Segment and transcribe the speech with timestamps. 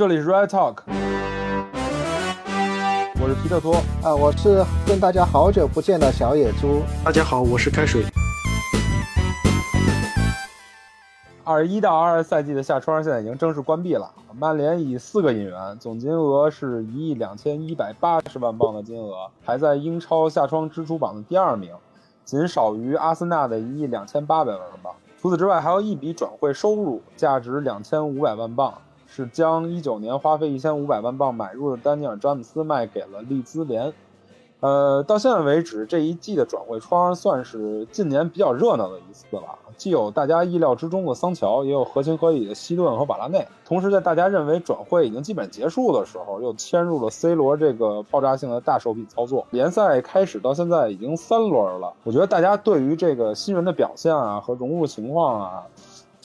[0.00, 0.78] 这里是 Red Talk，
[3.20, 3.74] 我是皮特托。
[4.02, 6.80] 啊，我是跟大家好久不见的小野猪。
[7.04, 8.06] 大家好，我是开水。
[11.44, 14.10] 二一到二二赛季的夏窗现在已经正式关闭了。
[14.32, 21.74] 曼联以四个引援，总金额是一亿两千一百八十万镑的金额，排在英超夏窗支出榜的第二名，
[22.24, 24.94] 仅少于阿森纳的一亿两千八百万镑。
[25.20, 28.72] 除此之外，还有一笔转会收入，价值两千五百万镑，
[29.12, 33.92] 是将一九年花费一千五百万镑买入的丹尼尔·詹姆斯卖给了利兹联。
[34.60, 39.58] 呃，到现在为止，这一季的转会窗算是近年比较热闹的一次了。
[39.78, 43.48] 既有大家意料之中的桑乔，也有合情合理的西顿和瓦拉内。
[43.64, 49.46] 同时，在大家认为转会已经基本结束的时候，又迁入了 C 罗这个爆炸性的大手笔操作。
[49.48, 55.62] 联赛开始到现在已经三轮了，我觉得大家对于这个新人的表现啊和融入情况啊，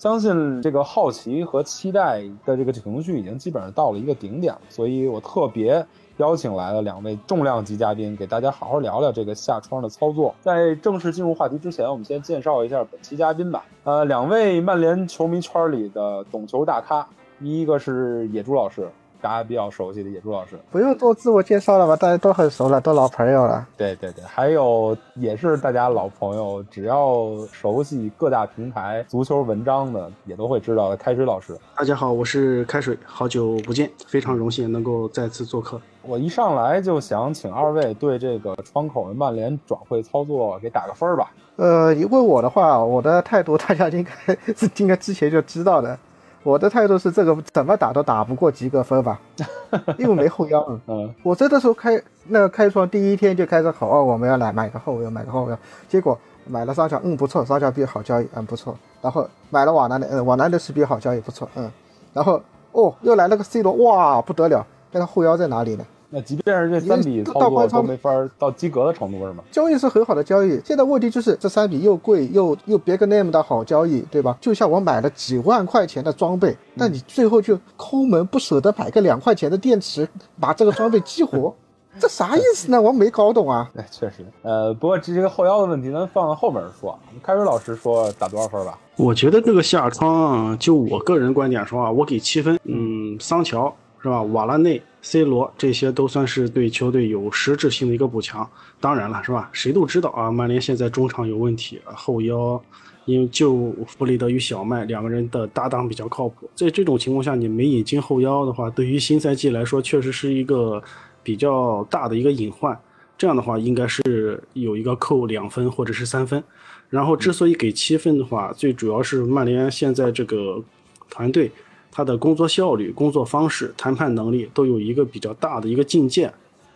[0.05, 4.61] 相信这个好奇和期待的这个情绪已经基本上到了一个顶点了。
[4.69, 5.83] 所以我特别。
[6.17, 10.33] 邀请来了两位重量级嘉宾，给大家好好聊聊这个下窗的操作。
[10.39, 13.65] 在正式进入话题之前，我们先介绍一下本期嘉宾吧。
[13.83, 17.05] 呃，两位曼联球迷圈里的懂球大咖，
[17.41, 18.87] 一个是野猪老师。
[19.25, 21.95] 大家比较熟悉的野猪老师，不用做自我介绍了吧？
[21.95, 23.67] 大家都很熟了，都老朋友了。
[23.75, 31.57] 对对对，还有也是大家老朋友，只要熟悉各大平台足球文章的，也都会知道的开水老师。
[31.75, 35.81] 大家好，我是开水，好久不见，非常荣幸能够再次做客。
[36.03, 41.31] 我一上来就想请二位对这个窗口的曼联转会操作给打个分吧。
[41.55, 45.97] 呃，问我的话，我的态度大家应该是 应该之前就知道的。
[46.45, 49.19] 我的态度是这个怎么打都打不过及格分吧，
[49.97, 50.63] 因为没后腰。
[50.85, 55.57] 嗯，我真的时候开那个开窗第一天就开始吼哦，我们要来买个后腰，买个后腰。
[55.89, 58.77] 结果买了桑乔，嗯不错，桑乔比好交易，嗯不错。
[59.01, 61.71] 然后买了瓦南的，嗯瓦南的是比好交易不错，嗯。
[62.13, 62.39] 然后
[62.73, 65.85] 哦又来了个 C 罗，哇不得了，那个后腰在哪里呢？
[66.09, 69.43] 那即便是这三笔操作都没法到及格的程度是吗？
[69.51, 74.37] 交易是很好的交易，现在问题就是这三笔又贵又又别个那么的好交易，对吧？
[74.39, 80.07] 就像我买了几万块钱的装备，但你最后就抠门不舍得买个两块钱的电池
[80.39, 81.53] 把这个装备激活，
[81.99, 82.81] 这啥意思呢？
[82.81, 83.69] 我没搞懂啊。
[83.75, 86.97] 哎，确实，呃，不过这个后腰的问题咱放到后面说。
[87.23, 88.77] 开水老师说打多少分吧？
[88.97, 92.59] 我觉得这个下窗，就我个人观点说啊，我给七分。
[92.63, 94.21] 嗯，桑乔是吧？
[94.21, 94.81] 瓦拉内。
[95.05, 98.49] C 罗这些都算是对球队有实质性的一个补强。
[98.81, 99.47] 当然了，是吧？
[99.53, 102.59] 谁都知道啊，曼联现在中场有问题，后腰
[103.05, 106.49] 因为就弗雷德与小麦两个人的搭档比较靠谱。
[106.55, 110.81] 在这种情况下，你没引进后腰的话，对于新赛季来说确实是一个
[111.21, 112.75] 比较大的一个隐患。
[113.15, 116.43] 这样的话，应该是有一个扣两分或者是三分。
[116.89, 120.63] 然后之所以给七分的话，最主要是曼联现在这个
[121.11, 121.51] 团队。
[121.95, 126.29] 他的工作效率、工作方式、谈判能力都有一个比较大的一个进阶，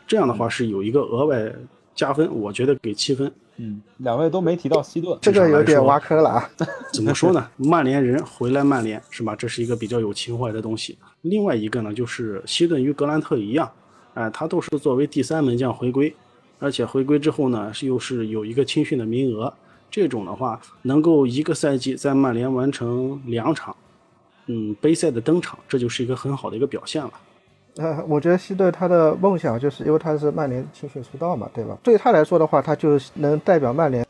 [0.07, 1.53] 这样的话是有一个额外
[1.93, 3.29] 加分，我觉得给七分。
[3.57, 6.49] 嗯，两位都没提到西顿，这个有点挖坑了啊。
[6.93, 7.45] 怎么说呢？
[7.57, 9.35] 曼联人回来曼联是吧？
[9.35, 10.97] 这是一个比较有情怀的东西。
[11.23, 13.69] 另外一个呢，就是西顿与格兰特一样，
[14.13, 16.15] 哎，他都是作为第三门将回归，
[16.59, 19.53] 而且回归之后呢，是又是有一个青训的名额。
[19.91, 23.75] 这种的话，能够一个赛季在曼联完成两场。
[24.51, 27.11] 嗯，杯赛的登场，这就是一个很好的一个表现了。
[27.77, 31.77] 呃，我觉得希顿他的梦想就是因为他是曼联青训出道嘛，对吧？
[31.83, 34.03] 对他来说的话，他就能代表曼联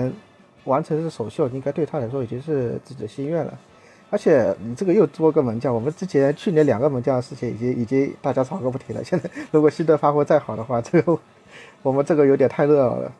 [0.63, 3.59] 完成这首秀，应该对他来说已经是自己的心愿了。
[4.09, 9.03] 而且你这个又多个门将，我们之前去年两个门将的事情已经已经大家吵个不停了。
[9.03, 11.19] 现在如果希顿发挥再好的话，这个
[11.83, 13.11] 我们这个有点太热闹了。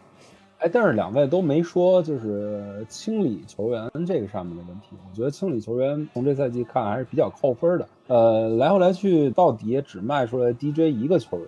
[0.59, 4.87] 哎，但是两位都没说，就是清理球员这个上面的问题。
[5.09, 7.87] 我觉得清理球员从这赛季看还是比较扣分的。
[8.07, 11.47] 呃，来回来去到底也只卖出来 DJ 一个球员，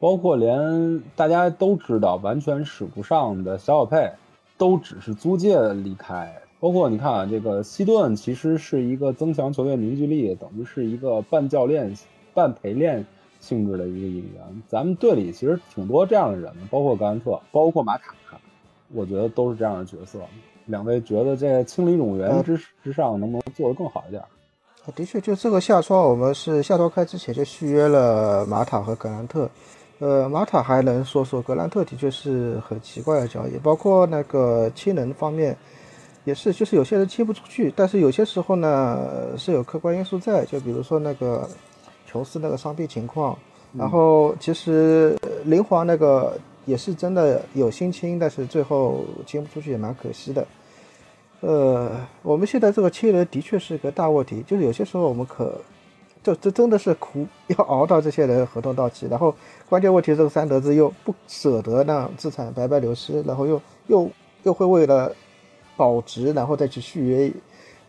[0.00, 4.10] 包括连大家都知道完全使不上的小小佩，
[4.58, 6.34] 都只是租借离开。
[6.58, 11.94] 包括你看啊，这个西顿其实是一个增强球队凝聚力，等于是一个半教练、
[12.34, 13.06] 半陪练
[13.42, 14.62] 性质的一个引援。
[14.66, 18.14] 咱们队里其实挺多这样的人的，包括格兰特，包括马塔。
[18.94, 20.18] 我觉得都是这样的角色。
[20.66, 24.22] 两位觉得在清理冗员之之上，能不能做得更好一点？
[24.94, 29.50] 的确，就这个夏窗，我们是夏窗开之前就续约了马塔和格兰特。
[29.98, 35.56] 呃，马塔还能说说，格兰特的确是很奇怪的交易，包括那个亲人方面
[36.24, 41.48] 也是，就是有些人亲不出去，但是有些时候呢是有客观因素在，就比如说那个
[42.12, 43.38] 琼斯那个伤病情况，
[43.72, 45.16] 然后其实
[45.46, 46.38] 林皇那个。
[46.64, 50.46] 也是真的有心清，但是最后清不出去也蛮可惜的。
[51.40, 51.90] 呃，
[52.22, 55.60] 我们现在这个亲人的确是个大问题，就是有些时候我们可
[56.22, 59.34] 就这真的是苦，要熬到这些人合同到期，然后
[59.68, 64.08] 关键问题这个三德子又不舍得让资产白白流失，然后又又
[64.44, 65.12] 又会为了
[65.76, 67.32] 保值，然后再去续约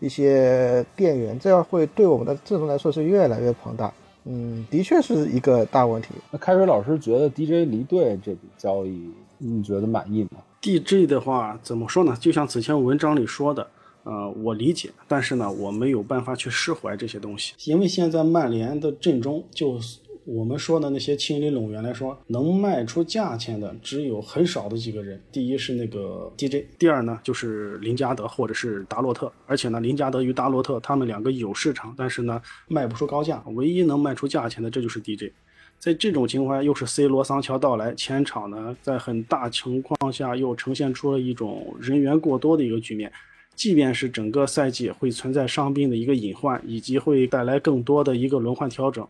[0.00, 3.94] 一些店员，这样会对我们的阵容来说是越来越庞大。
[4.24, 6.08] 嗯，的确是一个大问题。
[6.30, 12.16] 那开水老师觉得 DJ 离队这笔交易，你觉得满意吗？DJ 的话怎么说呢？
[12.18, 13.66] 就像此前文章里说的。
[14.04, 19.80] 呃，我理解，但是呢，我没有办法去释怀这些东西，因为现在曼联的阵中，就
[20.26, 25.22] 我们说的那些青林拢员来说，能卖出价钱的只有很少的几个人。
[25.30, 35.30] 第一是那个 DJ，第二呢就是林加德或者是达洛特，而且呢，林加德与达洛特他们两个有市场，但是呢卖不出高价，唯一能卖出价钱的这就是 DJ。
[35.78, 43.12] 在这种情况下，又是 C 罗、桑乔到来，前场呢在很大情况下又呈现出了一种人员过多的一个局面。
[43.54, 49.06] 即便是整个赛季会存在伤病的一个隐患，以及会带来更多的一个轮换调整，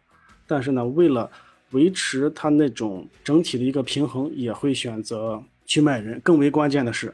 [0.46, 1.30] 但是呢，为了
[1.70, 6.20] 维持他那种整体的一个平衡，也会选择去卖人。
[6.20, 7.12] 更为关键的是，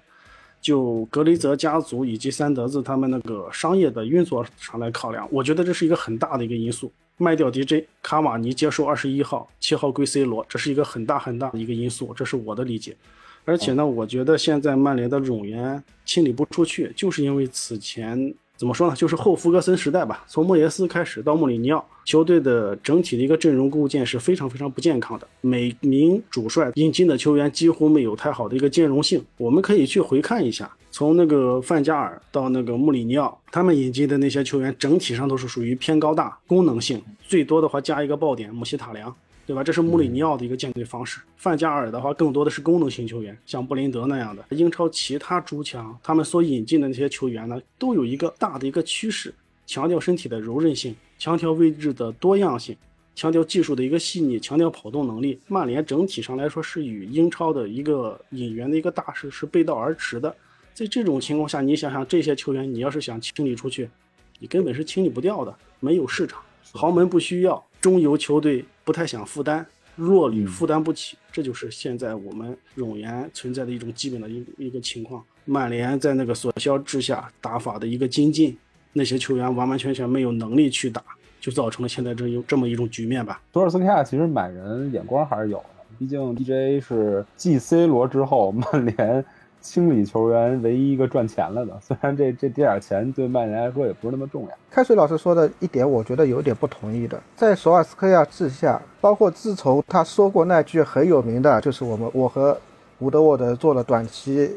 [0.61, 6.93] 就格雷泽家族以及三德子他们那个商业的运作上来考量，我觉得这是一个很大的一个因素。
[7.17, 12.97] 卖掉 DJ 卡瓦尼，接受二十一号，七号归 C 罗，这是一个很大很大的一个因素，这是我的理解。
[13.45, 29.25] 而且呢，我觉得现在曼联的冗员清理不出去，就是因为此前怎么说呢，就是后弗格森时代吧，从莫耶斯开始到穆里尼奥，球队的整体的一个阵容构建是非常非常不健康的，每名主帅引进的球员几乎没有太好的一个兼容性。
[29.39, 39.17] 我们可以去回看一下，从那个范加尔到那个穆里尼奥，他们引进的那些球员整体上都是属于偏高大、功能性，最多的话加一个爆点，姆希塔良。
[39.51, 39.65] 对吧？
[39.65, 41.21] 这是穆里尼奥的一个建队方式。
[41.37, 44.45] 范加尔的话，更多的是功能型球员，像布林德那样的。
[44.51, 49.35] 英超其他诸强，他们所引进的那些球员呢，都有一个大的一个趋势，
[49.67, 52.77] 强调身体的柔韧性，强调位置的多样性，
[53.17, 55.37] 强调技术的一个细腻，强调跑动能力。
[55.49, 60.33] 曼联整体上来说，是与英超的一个引援的一个大势是背道而驰的。
[60.73, 63.91] 在这种情况下，你想想这些球员，你要是想清理出去，
[64.39, 68.65] 你根本是清理不掉的，没有市场，豪门不需要，中游球队。
[68.91, 69.65] 不太想负担，
[69.95, 75.23] 弱旅负担不起，这就是现在我们冗员存在的一种基本的一一个情况。
[75.45, 78.59] 曼联在那个索肖之下打法的一个精进，
[78.93, 81.01] 那些球员完完全全没有能力去打，
[81.41, 83.41] 就造成了现在这有这么一种局面吧。
[83.53, 85.65] 托尔斯克亚其实买人眼光还是有的，
[85.97, 89.25] 毕竟 DJ 是继 C 罗之后 曼联。
[89.61, 94.49] 清理球员唯一一个赚钱了的， 虽然这这点钱对曼联来说也不是那么重要。
[94.71, 97.21] 开水老师说的一点，我觉得有点不同意的。
[97.37, 102.59] 在索尔斯克亚治下，包括自从他说过那句很有名的，就是我们我和
[103.01, 104.51] 伍德沃德做了短期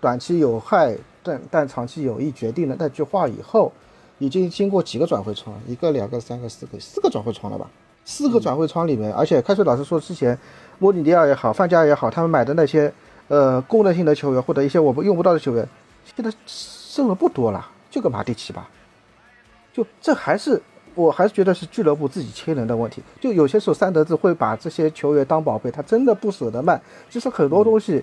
[0.00, 3.70] 短期有害但但长期有益决定的那句话以后，
[4.18, 7.68] 已经经过几个转会窗，一个、两个、三个、四个，四个转会窗了吧？
[8.04, 10.38] 四个转会窗里面，而且开水老师说之前
[10.78, 12.90] 莫里尼奥也好，范加也好，他们买的那些。
[13.28, 15.68] 呃，功能性的球员或者一些我们用不到的球员，
[16.16, 18.68] 现在剩的不多了，就个马蒂奇吧。
[19.70, 20.60] 就这还是，
[20.94, 23.02] 我还是觉得是俱乐部自己签人的问题。
[23.20, 26.80] 就有些时候，三德子会把这些球员当宝贝，他真的不舍得卖。
[27.10, 28.02] 其实很多东西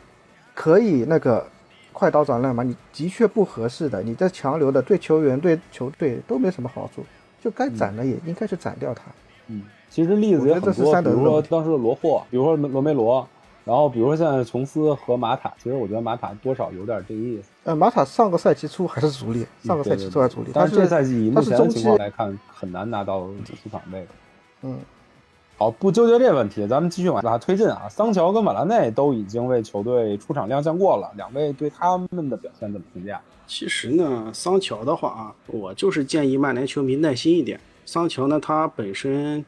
[0.53, 1.45] 可以那个
[1.91, 7.03] 快刀斩乱麻，你的确不合适的，你这强留的对球员对球队都没什么好处，
[7.43, 9.01] 就该斩的也应该去斩掉他。
[9.47, 13.27] 嗯，其实例子也很多，比如说当时的罗霍，比如说罗梅罗。
[13.65, 17.49] 然后，比如说现在琼斯和马塔，其实我觉得马塔多少有点这个意思。
[17.63, 24.05] 呃，马塔上个赛季初还是主力，上个赛季初还是主力，但是这赛季以目前的情况来看，很难拿到出场位。
[24.61, 24.77] 嗯，
[25.57, 27.89] 好，不纠结这问题，咱们继续往下推进啊。
[27.89, 33.19] 桑乔跟瓦拉内都已经为球队出场亮相过了，两位对他们的表现怎么评价？
[33.47, 37.59] 其实呢，桑乔的话啊，我就是建议曼联球迷耐心一点。
[37.83, 39.43] 桑乔呢，他本身。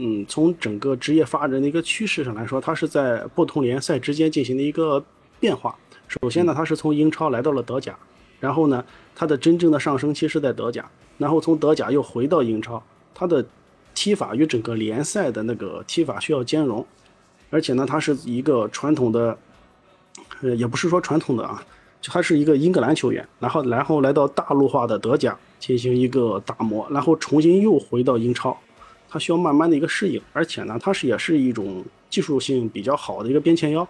[0.00, 5.04] 嗯，从整个职业发展的一个趋势上来说，他是在不同联赛之间进行的一个
[5.40, 5.76] 变化。
[6.06, 7.98] 首先呢，他是从英超来到了德甲，
[8.38, 10.88] 然后呢，他的真正的上升期是在德甲，
[11.18, 12.80] 然后从德甲又回到英超。
[13.12, 13.44] 他的
[13.92, 16.86] 踢法与整个联赛的那个踢法需要兼容，
[17.50, 19.36] 而且呢，他是一个传统的，
[20.42, 21.60] 呃，也不是说传统的啊，
[22.00, 28.56] 就他是一个英格兰球员，然后然后来到大陆化的德甲进行一个打磨，然后重新又回到英超。
[29.08, 33.86] 他需要慢慢的一个适应，而且呢，他是也是一种技术性比较好的一个边前腰。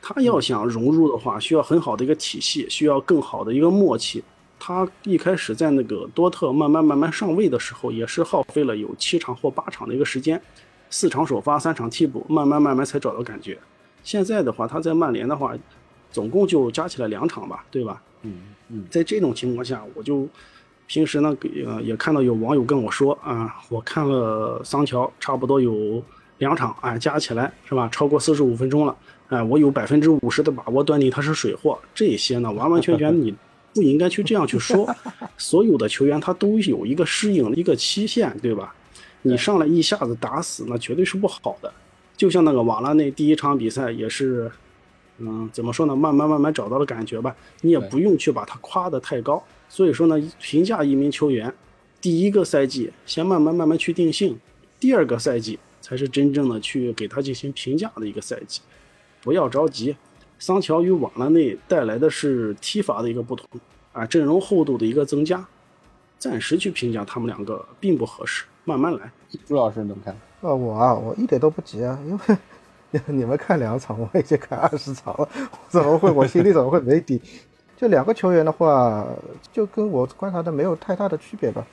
[0.00, 4.24] 他要想融入的话，需要很好的一个体系，需要更好的一个默契。
[4.58, 10.40] 他一开始在那个多特慢慢慢慢上位的时候，也是耗费了有七场或八场的一个时间，
[10.88, 13.58] 四场首发，三场替补，慢慢慢慢才找到感觉。
[14.02, 15.54] 现在的话，他在曼联的话，
[16.10, 18.02] 总共就加起来两场吧，对吧？
[18.22, 20.26] 嗯嗯，在这种情况下，我就。
[20.90, 26.02] 平时呢，给呃也看到有网友跟我说啊，我看了桑乔差不多有
[26.38, 28.96] 两场，啊，加起来是吧，超过四十五分钟了，
[29.28, 31.78] 哎，我有百分之五十的把握断定他是水货。
[31.94, 33.32] 这些呢，完完全全你
[33.72, 34.92] 不应该去这样去说。
[35.38, 38.74] 所有的球员他都有一个适应的一个期限，对吧？
[39.22, 41.72] 你上来一下子打死，那绝对是不好的。
[42.16, 44.50] 就像那个瓦拉内第一场比赛也是，
[45.18, 45.94] 嗯，怎么说呢？
[45.94, 47.32] 慢慢慢慢找到了感觉吧。
[47.60, 49.40] 你也不用去把他夸得太高。
[49.70, 51.54] 所以说呢，评价一名球员，
[52.00, 54.36] 第一个赛季先慢慢慢慢去定性，
[54.80, 58.60] 第二个赛季才是真正的去给他进行评价的一个赛季，
[59.22, 59.96] 不要着急。
[60.40, 63.46] 桑乔与瓦拉内带来的是踢法的一个不同
[63.92, 65.46] 啊，阵容厚度的一个增加，
[66.18, 69.12] 暂时去评价他们两个并不合适，慢慢来。
[69.46, 70.12] 朱老师怎么看？
[70.40, 75.28] 啊，我啊，我一点都不急啊，因为 你们看两场，我已经看二十场了，
[75.68, 77.20] 怎么会我心里怎么会没底？
[77.80, 79.06] 这两个球员的话，
[79.50, 81.64] 就跟我观察的没有太大的区别吧，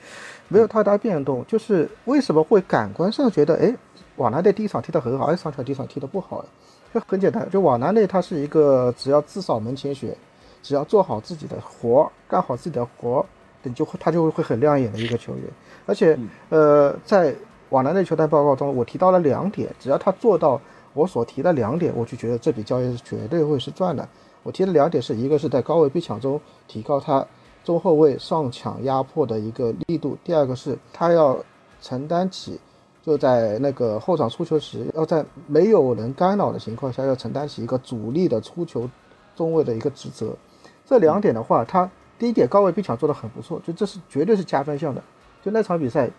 [0.48, 1.44] 没有太大变动。
[1.46, 3.76] 就是为什么会感官上觉得，哎，
[4.16, 6.42] 瓦纳内第一场踢得很好，哎，上场第一场踢得不好？
[6.94, 10.16] 就很简单，就瓦纳内他是一个只要自扫门前雪，
[10.62, 13.26] 只要做好自己的活，干好自己的活，
[13.62, 15.42] 你就会他就会很亮眼的一个球员。
[15.84, 17.34] 而且，呃，在
[17.68, 20.58] 瓦纳内球探报告中，我提到了两点，只要他做到
[20.98, 24.06] 我所提的两点，我就觉得这笔交易是绝对会是赚的。
[24.42, 27.24] 我提的两点是一个是在高位逼抢中提高他
[27.62, 31.38] 中后卫上抢压迫的一个力度，第二个是他要
[31.80, 32.58] 承担起
[33.00, 38.90] 就在那个后场出球时，要在没有人干扰的情况下，要承担起一个主力的出球
[39.36, 40.34] 中卫的一个职责。
[40.84, 41.88] 这两点的话，他
[42.18, 45.00] 第一点高位逼抢做得很不错，就这是绝对是加分项的。
[45.44, 46.10] 就那场比赛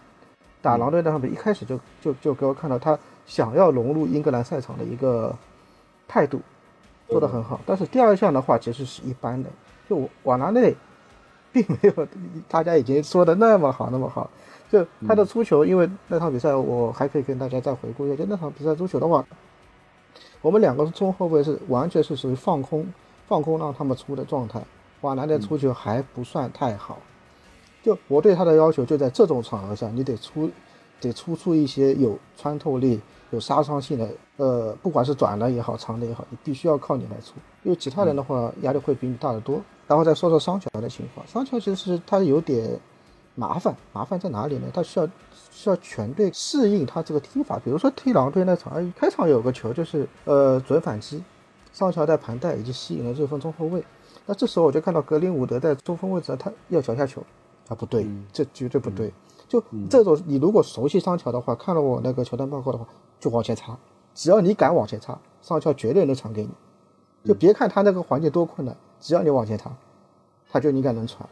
[0.61, 2.97] 打狼队那场比赛，一开始就就就给我看到他
[3.29, 5.33] 想要融入英格兰赛场的一个
[6.05, 6.41] 态度。
[7.07, 9.49] 做得很好，但是第二项的话其实是一般的，
[9.89, 10.75] 就瓦纳内，
[11.51, 12.07] 并没有
[12.47, 14.29] 大家已经说的那么好那么好。
[14.71, 19.25] 就他的出球，因为那场比赛我还可以跟大家再回顾一下，就那场比赛出球的话，
[20.43, 22.85] 我们两个中后卫是完全是属于放空
[23.27, 24.61] 放空让他们出的状态，
[25.01, 26.99] 瓦纳内出球还不算太好。
[27.81, 30.47] 就我对他的要求就在这种场合下，你得出
[31.01, 33.01] 得出出一些有穿透力。
[33.31, 39.61] 有杀伤性的，呃，不管是短的也好，长的也好，你必须要靠你来出，因为其他人的话压力会比你大得多。
[39.87, 42.79] 然后再说说桑乔的情况，桑乔其实他有点
[43.35, 44.67] 麻烦，麻烦在哪里呢？
[44.73, 45.07] 他需要
[45.51, 47.59] 需要全队适应他这个踢法。
[47.63, 51.23] 比如说踢狼队那场，开场有个球就是呃准反击，
[51.71, 53.83] 桑乔在盘带已经吸引了热锋中后卫，
[54.25, 57.23] 那这时候我就看到格林伍德在中锋位置，他要脚下球，
[57.67, 59.11] 啊不对，这绝对不对。
[59.47, 62.85] 就这种，你如果熟悉桑乔的话，看了我那个球探报告的话，
[63.19, 63.77] 就往前插，
[64.13, 66.49] 只要你敢往前插，上桥绝对能传给你。
[67.25, 69.69] 就别看他那个环境多困难，只要你往前插，
[70.49, 71.27] 他就应该能传。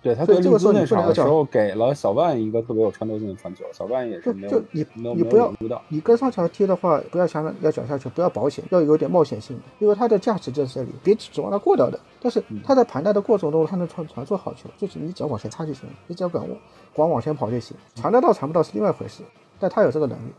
[0.00, 5.52] 对他对利兹那场的时候给了小万一个特别有穿透性的传球，小万也是没有就你你不要
[5.88, 11.98] 你跟上桥踢的话，不要想着要脚下去，不要保险，要有点冒险性的，因为他的价值就在这里，别指望他过掉的。
[12.20, 16.56] 但是他在盘带的过程中，他能传传出好球，就是你只要往前插就行了，你只要敢往
[16.94, 19.24] 光往前跑就行，传得到传不到是另外一回事。
[19.58, 20.30] 但他有这个能力，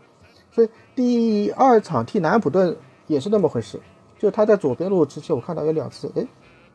[0.51, 2.75] 所以第二场踢南普顿
[3.07, 3.79] 也是那么回事，
[4.17, 6.25] 就他在左边路之前，我看到有两次，哎，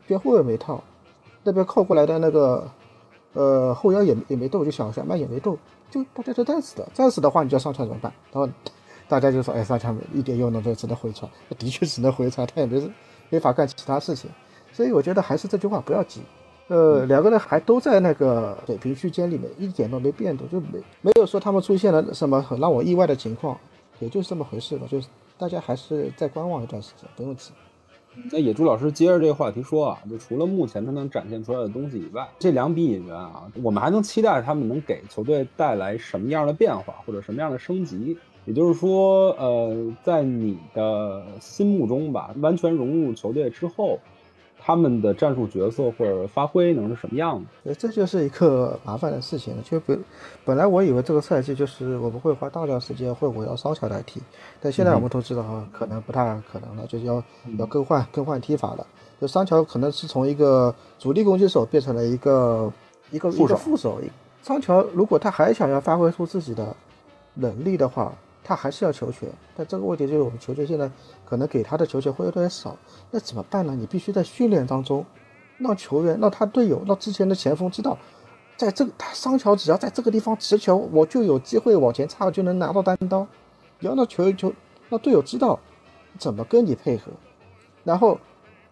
[0.07, 0.83] 边后卫没套。
[1.43, 2.67] 那边靠过来的那个，
[3.33, 5.55] 呃，后腰也也没动，就小小曼也没动，
[5.91, 8.11] 就大家都战死的，战死的话，你叫上场怎么办？
[8.31, 8.51] 然后
[9.07, 11.29] 大家就说，哎，上场一点用都没有，只能回传。
[11.59, 12.91] 的确只能回传，他也没
[13.29, 14.31] 没法干其他事情。
[14.71, 16.21] 所以我觉得还是这句话，不要急。
[16.67, 23.55] 呃，两个人还都在那个水平区间里面，一点都没变动，就没没有说他们出现了什么很让我意外的情况，
[23.99, 24.87] 也就是这么回事吧。
[24.89, 25.07] 就是
[25.37, 27.51] 大家还是再观望一段时间，不用急。
[28.31, 38.17] 那野猪老师接着这个话题说啊，就除了目前他能展现出来的东西以外，这两笔引援啊，我们还能期待他们能给球队带来什么样的变化或者什么样的升级？
[38.45, 43.99] 也就是说，呃，在你的心目中吧，完全融入球队之后。
[44.65, 47.75] 他们的战术角色或者发挥能是什么样的？
[47.75, 49.61] 这就是一个麻烦的事情了。
[49.61, 50.03] 就本
[50.43, 54.19] 本来我以为这个赛季就是我们会花大量时间会围绕桑乔来踢，
[54.59, 57.23] 但现在我们都知道啊，可能不太可能了，就是要
[57.59, 58.87] 要更换更换踢法了。
[59.21, 62.73] 就桑乔可能是从一个主力攻击手变成了一个
[63.11, 64.01] 一个一个副手。
[64.41, 66.75] 桑乔如果他还想要发挥出自己的
[67.35, 68.11] 能力的话。
[68.47, 70.89] 他还是要球权，但这个问题就是我们球队现在
[71.25, 72.77] 可能给他的球权会有点少，
[73.09, 73.75] 那怎么办呢？
[73.75, 75.03] 你必须在训练当中，
[75.57, 77.97] 让球员、让他队友、让之前的前锋知道，
[78.55, 83.27] 在这个他桑乔只要在这个地方持球，我就有机会往前插，就能拿到单刀。
[83.79, 84.53] 你要让球员球
[84.89, 85.59] 让队友知道
[86.19, 87.11] 怎么跟你配合，
[87.83, 88.19] 然后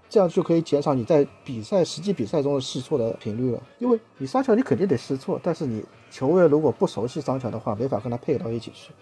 [0.08, 3.62] 这样就可以减少你在比赛实际比赛中的试错的频率了。
[3.80, 8.94] 因为你桑乔你肯定得试错，但是你球员如果不熟悉桑乔的话，没法跟他配合到一起去，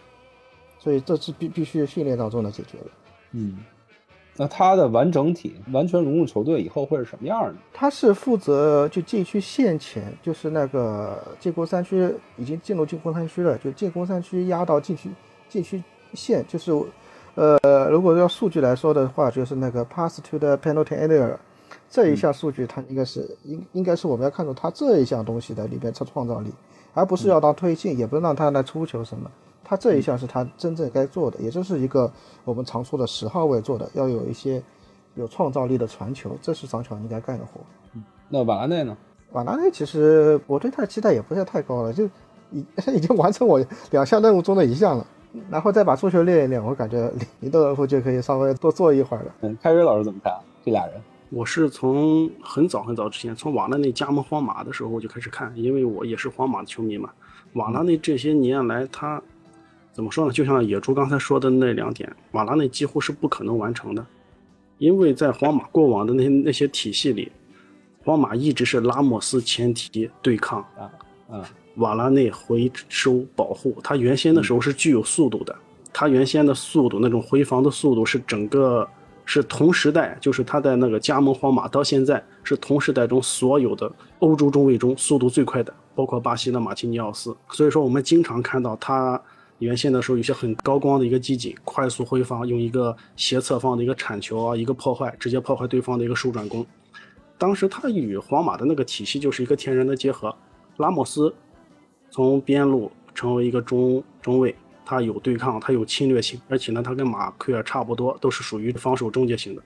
[0.82, 2.86] 所以这是必必须训练当中的解决的。
[3.34, 3.60] 嗯，
[4.36, 7.54] 那他的完整体完全融入球队以后会是什么样的？
[7.72, 15.12] 他是负责就禁区线前，就是那个进攻三区已经进入进攻三区了，就进攻三区压到禁区
[15.48, 15.84] 禁区
[16.16, 16.72] 线，就是
[17.36, 21.38] 呃，如果要数据来说的话，就是那个 pass to the penalty area
[21.90, 26.52] 这一项数据，它应该是应应该是我们要看出他这一项东西的里边创创造力，
[26.94, 29.30] 而不是要当推进，也不是让他来出球什么。
[29.72, 32.12] 他这一项是他真正该做的，也就是一个
[32.44, 34.62] 我们常说的十号位做的，要有一些
[35.16, 37.62] 有创造力的传球，这是张乔应该干的活。
[38.28, 38.98] 那瓦拉内呢？
[39.32, 42.04] 瓦拉内其实我对他的期待也不是太高了，就
[42.52, 45.08] 已 已经完成我两项任务中的一项了，
[45.50, 47.10] 然后再把足球练一练，我感觉
[47.40, 49.36] 林 德罗夫就可以稍微多做一会儿了。
[49.40, 50.34] 嗯，开瑞老师怎么看
[50.66, 51.02] 这俩人？
[51.30, 57.10] 我是从很早很早之前，从瓦拉内加盟皇马的时候我就开始看，因为我也是皇马的球迷嘛。
[57.54, 59.22] 瓦拉内这些年来他。
[59.94, 60.32] 怎么说呢？
[60.32, 64.06] 就像野猪刚才说的那两点，瓦拉内几乎是不可能完成的，
[64.78, 67.30] 因为在皇马过往的那那些体系里，
[68.06, 70.90] 皇马一直是拉莫斯前提对抗啊
[71.30, 73.78] 啊，瓦拉内回收保护。
[73.84, 75.54] 他原先的时候是具有速度的，
[75.92, 78.88] 他原先的速度那种回防的速度是整个
[79.26, 87.36] 是同时代，就是他在那个加盟皇马到现在是同时代中所有的欧洲中卫中速度最快的，包括巴西的马提尼奥斯。
[87.50, 89.22] 所以说我们经常看到他。
[89.62, 96.66] 原先的时候有些很高光的一个集锦，快速回防，用一个斜侧方的一个铲球啊，一个破坏，直接破坏对方的一个手转攻。
[97.38, 100.36] 当时他与皇马的那个体系就是一个天然的结合。
[100.78, 101.32] 拉莫斯
[102.10, 109.62] 从边路成为一个中中卫，他有对抗，他有侵略性，而且呢，他跟马奎尔差不多，都是属于防守终结型的。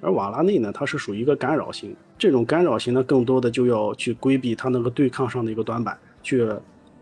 [0.00, 6.48] 而瓦拉内呢，他是属于一个干扰型，这种干扰型呢，更多的就要去规避他那个对抗上的一个短板，去。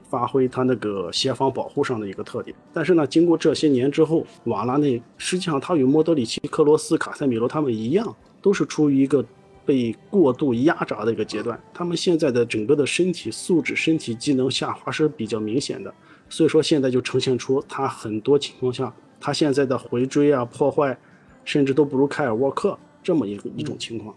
[0.09, 9.25] 发挥他那个协防保护上的一个特点，但是呢，经过这些年之后，瓦拉内实际上他与莫德里奇、克罗斯、卡塞米罗他们一样，都是处于一个
[9.67, 11.61] 被过度压榨的一个阶段。
[11.75, 15.93] 他们现在的整个的身体素质、身体机能下滑是比较明显的，
[16.29, 20.97] 所以说现在就呈现出他很多情况下，他现在的回追啊、破坏，
[21.45, 24.15] 甚至都不如凯尔沃克这么一个一种情况。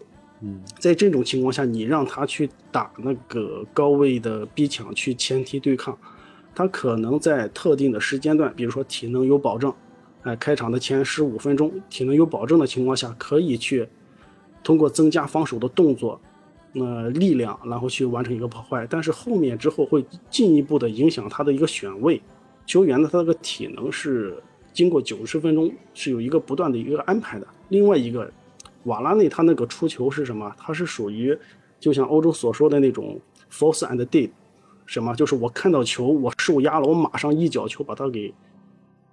[0.78, 5.96] 在这种情况下，你让他去打那个高位的逼抢，去前提对抗，
[6.54, 9.72] 他可能在特定的时间段，比如说体能有保证，
[10.22, 13.86] 哎，开场的前十五分钟体能有保证的情况下，可以去
[14.64, 16.20] 通过增加防守的动作，
[16.72, 18.84] 那力量，然后去完成一个破坏。
[18.90, 22.20] 但是后面之后会进一步的影响他的一个选位，
[22.66, 24.36] 球员的他那个体能是
[24.72, 27.46] 经过九十分钟是有一个不断的一个安排的。
[27.68, 28.28] 另外一个。
[28.84, 30.52] 瓦拉内他那个出球是什么？
[30.58, 31.36] 他是属于，
[31.78, 34.30] 就像欧洲所说的那种 force and deep，
[34.86, 35.14] 什么？
[35.14, 38.32] 就是我看到球，我受压了，我马上一脚球把它给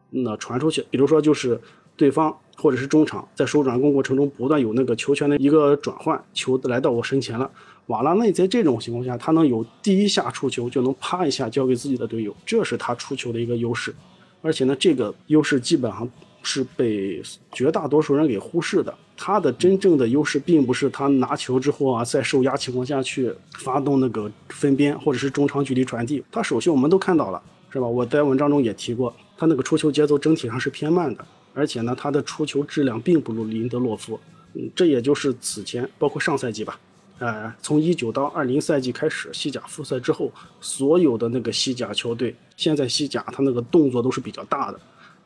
[0.10, 0.86] 那传出去。
[0.90, 1.60] 比如说，就是
[1.96, 7.50] 对方或者是中场在手转攻过程中不断有那个球权的一个转换，球来到我身前了。
[7.88, 13.94] 瓦拉内在这种情况下，他能有第一下出球就能啪一下交给自己的队友，这是他出球的一个优势。
[14.42, 16.08] 而且呢，这个优势基本上
[16.44, 17.22] 是被
[17.52, 18.94] 绝大多数人给忽视的。
[19.16, 26.24] 他的真正的优势并不是他拿球之后啊，在受压情况下去发动那个分边或者是中长距离传递。
[26.32, 27.86] 他首先我们都看到了，是吧？
[27.86, 34.18] 我在文章中也提过，他那个出球节奏整体上是偏慢的，而且呢，他的出球质量并不如林德洛夫。
[34.54, 36.80] 嗯，这也就是此前包括上赛季吧，
[37.20, 44.80] 呃，从一九到二零赛季开始，西甲复赛之后，所有的那个西甲球队，现在西甲他那个动作都是比较大的。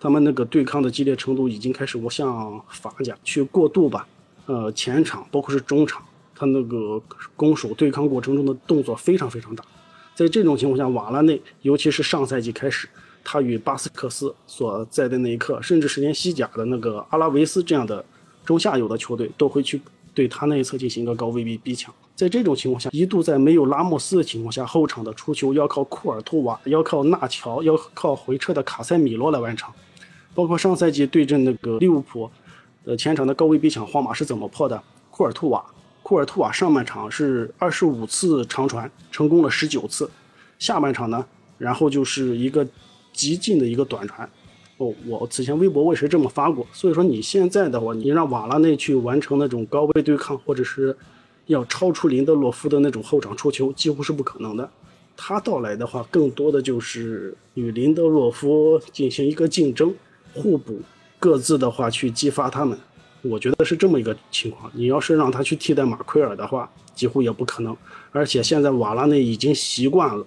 [0.04, 4.06] 他们那个对抗的激烈程度已经开始，我向法甲去过渡吧。
[4.48, 6.04] 呃，前场包括是中场，
[6.36, 7.02] 他那个
[7.38, 9.64] 攻守对抗过程中的动作非常非常大。
[10.14, 12.86] 在这种情况下，瓦拉内，尤其是上赛季开始，
[13.24, 18.04] 他与巴斯克斯所在的那一刻，甚至是连西甲的那个阿拉维斯这样的
[18.44, 19.82] 中下游的球队，都会去
[20.14, 21.96] 对他那一侧进行一个高位逼逼抢。
[22.14, 29.72] 在这种情况下，一度在没有拉莫斯的情况下，后场的出球要靠库尔图瓦，要靠纳乔，要靠回撤的卡塞米罗来完成。
[30.36, 32.30] 包括上赛季对阵那个利物浦，
[32.86, 34.82] 呃，前场的高位逼抢，皇马是怎么破的？
[35.12, 35.64] 库尔图瓦，
[36.02, 40.10] 库尔图瓦上半场是二十五次长传，成功了十九次，
[40.58, 41.24] 下半场呢，
[41.58, 42.68] 然后就是一个
[43.12, 44.28] 极近的一个短传。
[44.78, 46.66] 哦，我此前微博我也是这么发过。
[46.74, 50.98] 所以说你现在的话，你让瓦拉内去完成那种高位对抗，或者是
[51.46, 54.68] 要超出林德洛夫的那种后场出球，几乎是不可能的。
[55.16, 59.94] 他到来的话，更多的就是与林德洛夫进行一个竞争。
[60.34, 60.82] 互补，
[61.20, 62.78] 各自的话去激发他们，
[63.22, 64.72] 我觉得是这么一个情况。
[64.74, 67.76] 你要是让他去替代马奎尔的话，几乎也不可能。
[68.12, 70.26] 而且现在瓦拉内已经习惯了，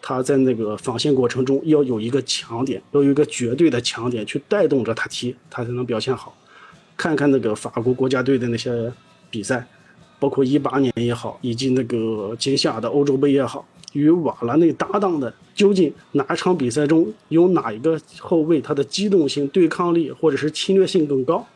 [0.00, 6.34] 他在那个防线过程中要有一个强点，要有一个绝对的强点去带动着他踢，他才能表现好。
[6.96, 8.92] 看看那个法国国家队的那些
[9.30, 9.66] 比赛，
[10.18, 21.46] 包括一八年也好，以及那个今夏的欧洲杯也好，与瓦拉内搭档的究竟哪场比赛中有哪一个后卫他的机动性、对抗力或者是侵略性更高？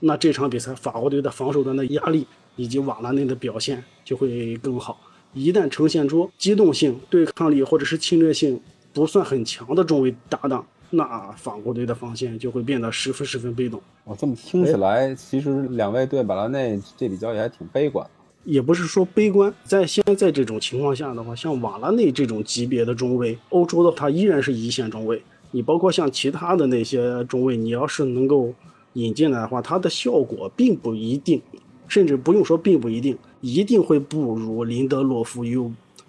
[0.00, 5.00] 那这场比赛法国队的防守端的压力以及瓦拉内的表现就会更好。
[5.32, 8.60] 一旦呈现出机动性、对抗力或者是侵略性
[8.92, 13.80] 不算很强的中卫搭档，那法国队的防线就会变得十分十分被动。
[14.04, 18.06] 我这么听起来，其实两位对瓦拉内这笔交易还挺悲观。
[18.44, 25.22] 也不是说悲观，在现在这种情况下的话，像瓦拉内这种级别的中卫，欧洲的他依然是一线中卫。
[25.50, 28.52] 你包括像其他的那些中卫，你要是能够
[28.94, 31.40] 引进来的话，它的效果并不一定，
[31.88, 33.16] 甚至不用说并不一定。
[33.40, 35.58] 一定会不如林德洛夫与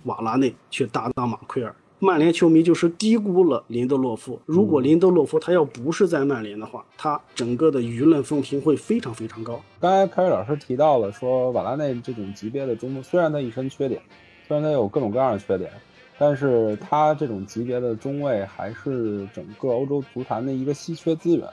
[0.03, 1.75] 瓦拉内去搭档马奎尔。
[2.05, 4.39] 曼联球迷就是低估了林德洛夫。
[4.45, 9.59] 如果林德洛夫他要不是在曼联的话，他整个的舆论风评会非常非常高。
[9.79, 13.99] 刚才凯瑞老师提到了说，瓦拉内这种级别的中锋，虽然他一身缺点，
[14.47, 15.71] 虽然他有各种各样的缺点，
[16.19, 21.47] 但是他这种级别的中卫还是整个欧洲足坛的一个稀缺资源，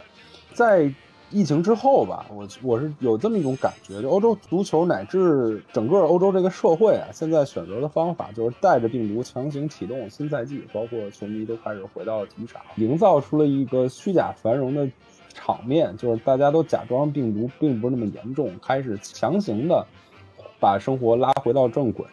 [0.52, 0.92] 在。
[1.32, 14.86] 疫情之后吧，我我是有这么一种感觉，就欧洲足球乃至整个欧洲这个社会啊，现在选择的方法就是带着病毒强行启动新赛季，包括球迷都开始回到了体育场，营造出了一个虚假繁荣的
[15.32, 19.86] 场面，就是大家都假装病毒并不是那么严重，开始强行的
[20.60, 22.04] 把生活拉回到正轨。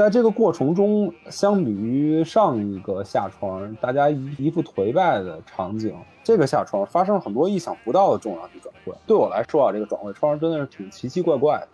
[0.00, 8.94] 在这个过程中，相比于上一个下窗，大家一副颓败的场景，这个下窗发生了很多意想不到的重量级转会。
[9.06, 11.68] 对我来说啊，这个转会窗真的是挺奇奇怪怪的，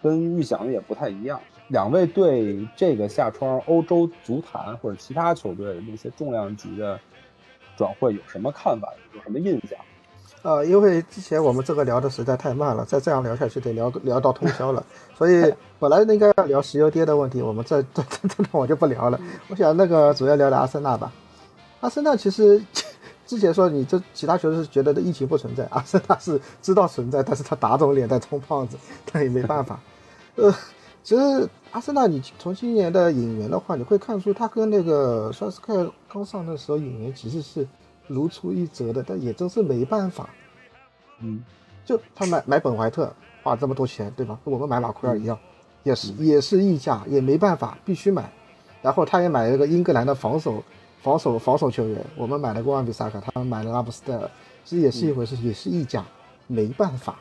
[0.00, 1.40] 跟预想的也不太一样。
[1.70, 6.96] 两位对这个下窗欧洲足坛或者其他球队的那些重量级的
[7.76, 8.94] 转会有什么看法？
[9.12, 9.76] 有什么印象？
[10.42, 14.84] 呃，因为之前我们这个聊的实在太慢了，再这样聊下去得聊聊到通宵了，
[15.16, 19.20] 所以 本来应该要聊石油跌的问题，我们这这这这我就不聊了。
[19.48, 21.12] 我想那个主要聊聊阿森纳吧。
[21.78, 22.60] 阿森纳其实
[23.24, 28.76] 之前说你这其他球队是觉得疫情不存在，阿森纳是知道存在，但是他打肿脸在充胖子，
[29.12, 29.78] 但也没办法。
[30.34, 30.52] 呃，
[31.04, 37.64] 其实阿森纳你从今年的引援的话，你会看出他跟那个刷斯克刚上的时候引援其实是。
[38.12, 40.28] 如出一辙的，但也真是没办法。
[41.20, 41.42] 嗯，
[41.84, 44.38] 就他买买本怀特花这么多钱，对吧？
[44.44, 45.38] 跟我们买马奎尔一样，
[45.84, 48.30] 也是也是溢价，也没办法，必须买。
[48.82, 50.62] 然后他也买了个英格兰的防守
[51.00, 54.28] 防守防守球员，我们买了个万比萨卡，他们买了拉布斯戴尔，
[54.64, 56.04] 其实也是一回事，也是溢价，
[56.48, 57.16] 没办法。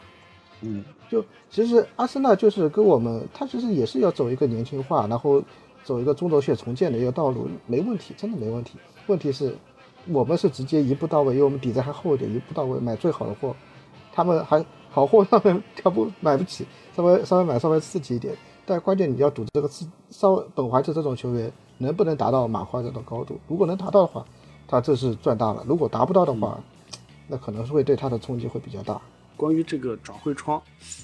[0.61, 5.43] 嗯，就其实阿森纳就是跟我们，他其实也是要走一个年轻化，然后
[5.83, 8.79] 走一个中轴线重建的一个道路，没问题，真的没问题。
[9.05, 9.55] 问题是。
[10.07, 13.55] 我们是直接一步到位，因为我们底子还厚一点，一步到位买最好的货。
[14.13, 18.35] 他们还好货上面挑不买不起，稍微稍微买稍微刺激一点。
[18.65, 23.39] 但关键你要赌这个刺，稍微本怀特这种球员能不能达到马怀特的高度？
[23.47, 24.25] 如果能达到的话，
[24.67, 26.59] 他这是赚大了；如果达不到的话，
[27.27, 29.01] 那可能是会对他的冲击会比较大。
[29.41, 30.61] 关于这个转会窗，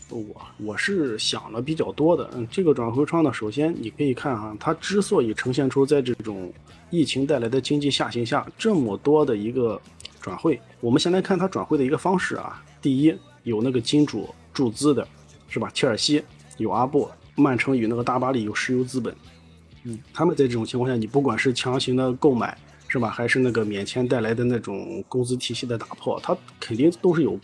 [0.10, 0.24] 我
[0.60, 2.30] 我是想了比较多的。
[2.36, 6.54] 嗯，这个转会窗呢，首先你可以看哈，它之所以呈现出在这种
[6.92, 9.82] 疫情带来的经济下行下这么多的一个
[10.22, 12.64] 转会，我们先来看它转会的一个方式啊。
[12.80, 15.08] 第一，有那个金主注资的，
[15.50, 15.72] 是吧？
[15.74, 16.24] 切尔西
[16.58, 19.16] 有阿布，曼城与那个大巴黎有石油资本，
[19.84, 22.56] 嗯，他们在这种情况下，你不管是强行的购买，
[22.88, 23.10] 是吧？
[23.10, 27.40] 还是那个免签带来的那种工资体系的打破，它肯定都是有。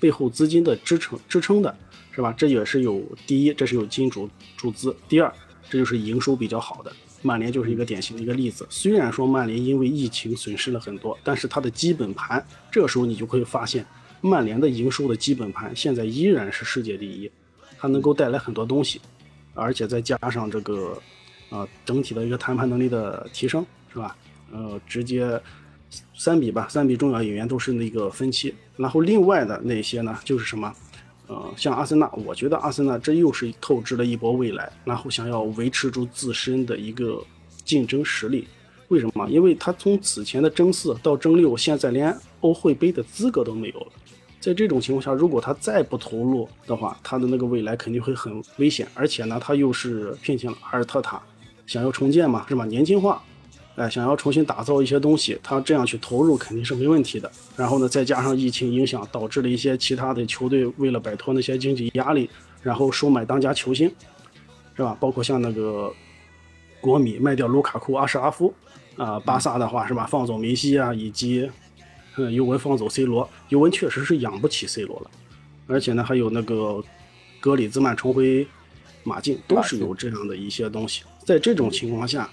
[0.00, 1.74] 背后资金的支撑支撑的
[2.10, 2.32] 是吧？
[2.36, 5.32] 这也是有第一，这是有金主注资；第二，
[5.70, 6.92] 这就是营收比较好的。
[7.22, 8.66] 曼联就是一个典型的一个例子。
[8.70, 13.86] 虽然说曼联因为疫情损失了很多，但是它的基本盘，这个时候你就会发现，
[14.20, 17.30] 曼联的营收的基本盘现在依然是世界第一，
[17.78, 19.00] 它能够带来很多东西，
[19.54, 21.00] 而且再加上这个，
[21.50, 24.16] 呃，整体的一个谈判能力的提升，是吧？
[24.52, 25.40] 呃，直接。
[26.18, 30.74] 三笔吧，三笔重要引援都是那个分期，然后另外的那些呢，就是什么，
[31.28, 37.22] 呃，像阿森纳，我觉得阿森纳这又是透支了一波未来，然后想要维持住自身的一个
[37.64, 38.48] 竞争实力。
[38.88, 39.28] 为什么？
[39.30, 43.86] 因为他从此前的争四到争六，现在连欧会杯的资格都没有了。
[44.40, 48.88] 在这种情况下，如果他再不投入的话，他的那个未来肯定会很危险。
[48.94, 51.22] 而且呢，他又是聘请了阿尔特塔，
[51.66, 52.64] 想要重建嘛，是吧？
[52.64, 53.22] 年轻化。
[53.78, 57.30] 哎，想要重新打造一些东西，他这样去投入肯定是没问题的。
[57.54, 62.28] 然后呢，再加上疫情影响，导致了一些其他的球队为了摆脱那些经济压力，
[62.60, 63.88] 然后收买当家球星，
[64.74, 64.96] 是吧？
[64.98, 65.94] 包括像那个
[66.80, 68.52] 国米卖掉卢卡库、阿什拉夫，
[68.96, 71.48] 啊，巴萨的话是吧，放走梅西啊，以及
[72.16, 75.10] 嗯尤文放走 C 罗，尤文确实是养不起 C 罗了，
[75.68, 76.82] 而且呢，还有那个
[77.38, 78.44] 格里兹曼重回
[79.04, 81.04] 马竞，都是有这样的一些东西。
[81.24, 82.28] 在这种情况下，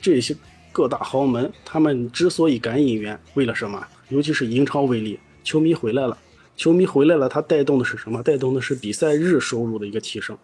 [0.00, 0.36] 这些。
[0.74, 3.80] 各大豪门，他们之所以敢引援，为了什么？
[4.08, 6.18] 尤其是英超为例，球迷回来了，
[6.56, 8.20] 球迷回来了，它带动的是什么？
[8.24, 10.36] 带动的是比赛日收入的一个提升，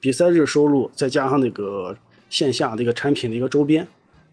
[0.00, 1.96] 比赛日收入再加上那个
[2.28, 3.86] 线下的一个产品的一个周边。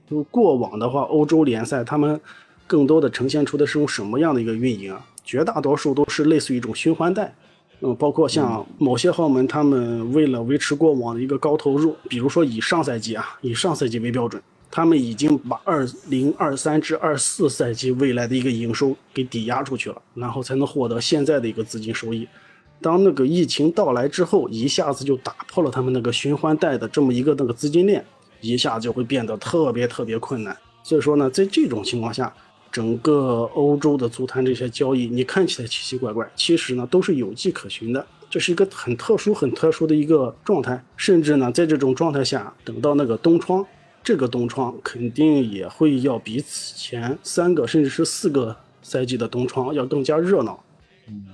[0.10, 2.20] 就过往的话，欧洲联赛他们
[2.66, 5.06] 更多的呈现出的是种什么样的一个运营啊？
[5.24, 7.32] 绝大多数都是类似于一种循环带，
[7.82, 14.42] 嗯，包括像某些豪门，他们为了维持过往的一个高投入，比如说以上赛季啊，以上赛季为标准。
[14.76, 22.28] 他们已经把二零二三至二四赛季未来的一个营收给抵押出去了，然后才能获得现在的一个资金收益。
[22.82, 28.04] 当那个疫情到来之后，一下子就打破了他们那个循环贷的这么一个那个资金链，
[28.42, 30.58] 一下就会变得特别特别困难。
[30.82, 32.34] 所以说呢，在这种情况下，
[32.72, 38.04] 整个欧洲的足坛这些交易，你看起来奇奇怪怪，其实呢都是有迹可循的。
[38.28, 40.84] 这是一个很特殊、很特殊的一个状态。
[40.98, 43.64] 甚至呢，在这种状态下，等到那个冬窗。
[44.04, 50.60] 这个冬窗肯定也会要比此前三个甚至是四个赛季的冬窗要更加热闹。
[51.08, 51.28] 嗯，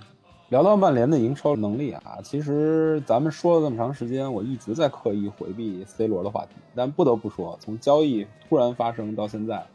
[0.49, 6.51] 聊到曼联的营收能力啊，其实咱们说了这么长时间，我一直在刻意回避 C 罗的话题。
[6.75, 9.65] 但不得不说，从交易突然发生到现在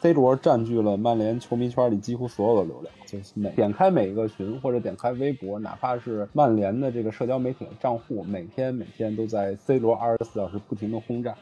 [0.00, 2.94] ，C 罗占据了曼联球迷圈里几乎所有的流量。
[3.06, 11.34] 就是每点开每一个群或者点开微博，哪怕是曼联的这个社交媒体的账户，每天每天都在 C 罗二十四小时不停的轰炸。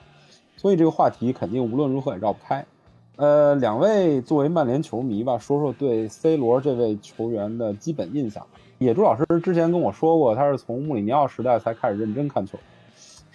[0.58, 2.66] 所以这个话题肯定无论如何也绕不开。
[3.14, 8.44] 呃，两位作为曼联球迷吧，说说对 C 罗这位球员的基本印象。
[8.78, 12.58] 野猪老师之前跟我说过，他是从穆里尼奥时代才开始认真看球，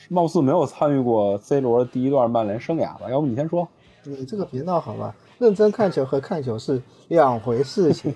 [0.10, 3.10] 貌似没有参与过 C 罗第一段曼联生涯吧？
[3.10, 3.68] 要不你先说？
[4.04, 5.16] 你这个别闹好吧？
[5.40, 8.14] 认真看球和看球是两回事情。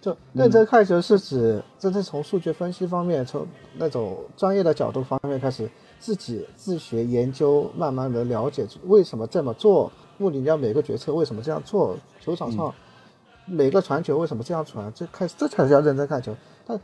[0.00, 5.68] 就认真看球是指，这是从数据分析方面，从那种专业的角度方面开始。
[5.98, 12.72] 自己自学研究，慢慢的了解为什么这么做，穆里尼奥每个决策为什么这样做，球场上
[13.44, 16.34] 每个传球为什么这样传，这开始这才是要认真看球。
[16.66, 16.80] 但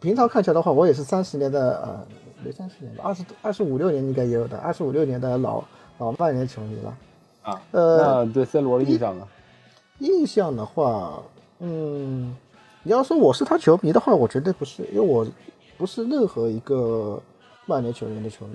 [0.00, 2.06] 平常看球的话，我也是三十年的呃，
[2.44, 5.62] 没三十年吧，二十二十五六年应该也有的，二十五六年的老
[5.98, 6.96] 老曼联球迷了。
[7.42, 9.26] 啊，呃，那对 C 罗的印象呢？
[10.00, 11.22] 印象的话，
[11.60, 12.36] 嗯，
[12.82, 15.26] 你要说我是他球迷的话，我绝对不是，因为我
[15.78, 17.22] 不是任何一个。
[17.66, 18.54] 曼联球员的球迷，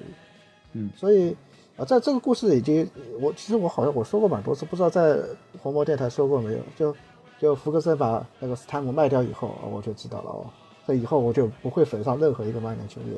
[0.73, 1.35] 嗯，所以
[1.77, 5.19] 啊，在这个故事已经，我其实我好像我说过蛮多次，不知道在
[5.61, 6.59] 红魔电台说过没有？
[6.77, 6.95] 就
[7.39, 10.45] 就福克森把那个斯坦姆卖掉以后，我就知道了哦。
[10.87, 13.17] 这以后我就不会粉上任何一个曼联球员，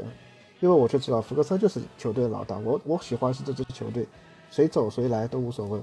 [0.61, 4.07] 因为我就知道福克森就是球队老大，我我喜欢是这支球队，
[4.49, 5.79] 谁走谁来都无所谓，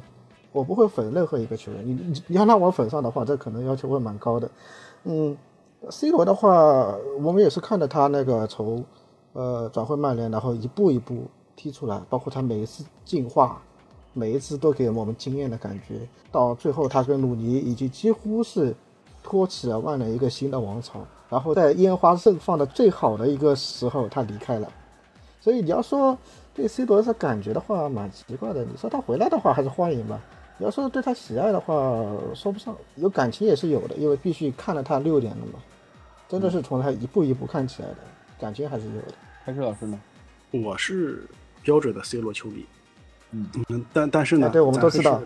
[0.53, 1.87] 我不会粉任何一个球员。
[1.87, 4.51] 你你你要让我粉上的话，这可能要求会蛮高的。
[5.05, 5.37] 嗯
[5.89, 8.85] ，C 罗的话，我们也是看着他那个从。
[9.33, 13.61] 呃，转会曼联，然后一步一步踢出来，包括他每一次进化，
[14.13, 16.01] 每一次都给我们惊艳的感觉。
[16.33, 18.75] 到最后，他跟鲁尼已经几乎是
[19.23, 21.01] 托起了曼联一个新的王朝。
[21.29, 24.69] 然后在烟花盛放的最好的一个时候，他离开了。
[25.41, 26.19] 所以你要说
[26.53, 28.65] 对 C 罗的感觉的话，蛮奇怪的。
[28.65, 30.21] 你说他回来的话，还是欢迎吧？
[30.59, 31.75] 你要说对他喜爱的话，
[32.35, 32.77] 说不上。
[32.97, 35.61] 有感情也是有的，因为必须看了他六年了嘛，
[36.29, 37.97] 真的是从他一步一步看起来的。
[38.41, 39.15] 感觉还是有的。
[39.45, 40.01] 开车老师呢？
[40.51, 41.25] 我是
[41.63, 42.65] 标准的 C 罗球迷。
[43.33, 45.23] 嗯嗯，但但是呢，对我们都知道。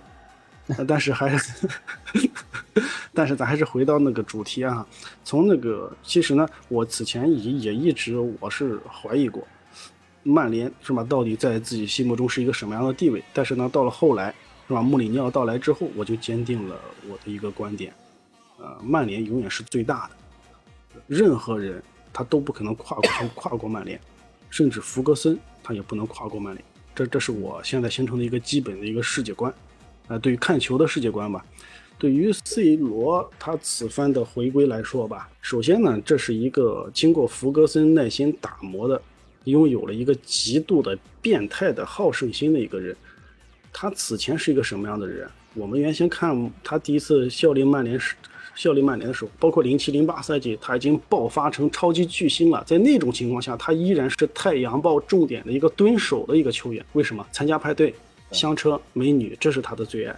[0.88, 1.68] 但是还是，
[3.12, 4.86] 但是咱还是回到那个主题啊。
[5.22, 9.46] 从那个，其实呢，我此前也也一直我是怀疑过，
[10.22, 11.04] 曼联是吧？
[11.04, 13.22] 到底在自己心目中是一个什么样的地位？
[13.32, 14.34] 但是呢，到了后来
[14.66, 14.80] 是吧？
[14.80, 17.92] 穆里尼奥到来之后，我就坚定了我的一个观点，
[18.58, 21.82] 呃，曼联永远是最大的，任何人。
[22.14, 24.00] 他都不可能跨过跨过曼联，
[24.48, 26.64] 甚至弗格森他也不能跨过曼联。
[26.94, 29.52] 这这是我现在形成的一个基本的一个世界观，
[30.06, 31.44] 啊，对于看球的世界观吧。
[31.98, 39.00] 对于 C 罗他此番的回归来说吧，首先呢，这是一个经过弗格森耐心打磨的，
[39.44, 42.96] 拥有了一个极度的变态的好胜心的一个人。
[43.72, 45.28] 他此前是一个什么样的人？
[45.54, 48.14] 我们原先看他第一次效力曼联时。
[48.54, 52.62] 效力曼联的时候，包括零七零八赛季，他已经爆发成超级巨星了。
[52.66, 56.84] 在那种情况下，他依然是太阳报重点的一个蹲守的一个球员。
[56.92, 57.94] 为什么参加派对，
[58.30, 60.16] 香车美女，这是他的最爱。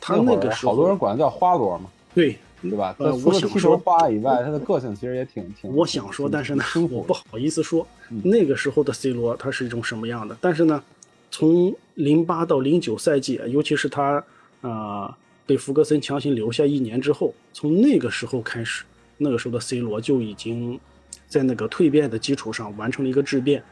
[0.00, 2.94] 他那个时候好多人管他叫花罗嘛，对对吧？
[2.98, 5.74] 呃，除了踢球花以外，他的个性其实也挺挺。
[5.74, 7.86] 我想说，但是呢，我不好意思说，
[8.22, 10.36] 那个时候的 C 罗他是一种什么样的？
[10.40, 10.82] 但是呢，
[11.30, 14.24] 从零八到零九赛季，尤其是他
[14.60, 15.16] 啊
[15.48, 18.84] 被福格森强行留下一年之后，从那个时候开始，
[19.16, 20.78] 那个时候的 C 罗就已经
[21.26, 23.64] 在那个蜕变的基础上完成了一个质变。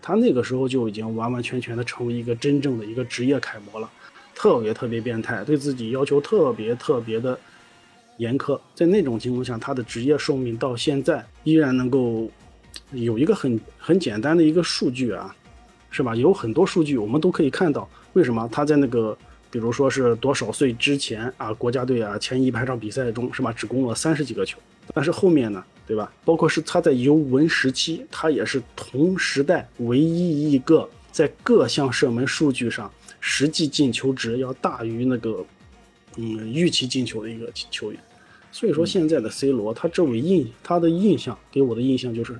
[0.00, 3.90] 他那个时候就已经完完全全的成为一个真正的一个职业楷模了，
[4.32, 7.36] 特别特别变态，对自己要求特别特别的
[8.18, 8.60] 严苛。
[8.72, 12.30] 在那种情况下，他的职业寿命到现在依然能够
[12.92, 15.34] 有一个很很简单的一个数据啊，
[15.90, 16.14] 是吧？
[16.14, 19.18] 有很多数据我们都可以看到，为什么他在那个
[19.54, 24.58] 比如说是多少岁之前啊，国家队啊前一百场比赛中是吧，只攻了三十几个球，
[24.92, 25.64] 但是后面呢？
[25.86, 26.12] 对吧？
[26.24, 35.46] 包括是他在尤文时期，他也是同时代唯一一个在各项射门数据上实际进球值要大于那个，
[36.16, 38.00] 嗯，预期进球的一个球员。
[38.50, 42.36] 所以说，现在的 C 罗，他这位印他的印象给我的印象就是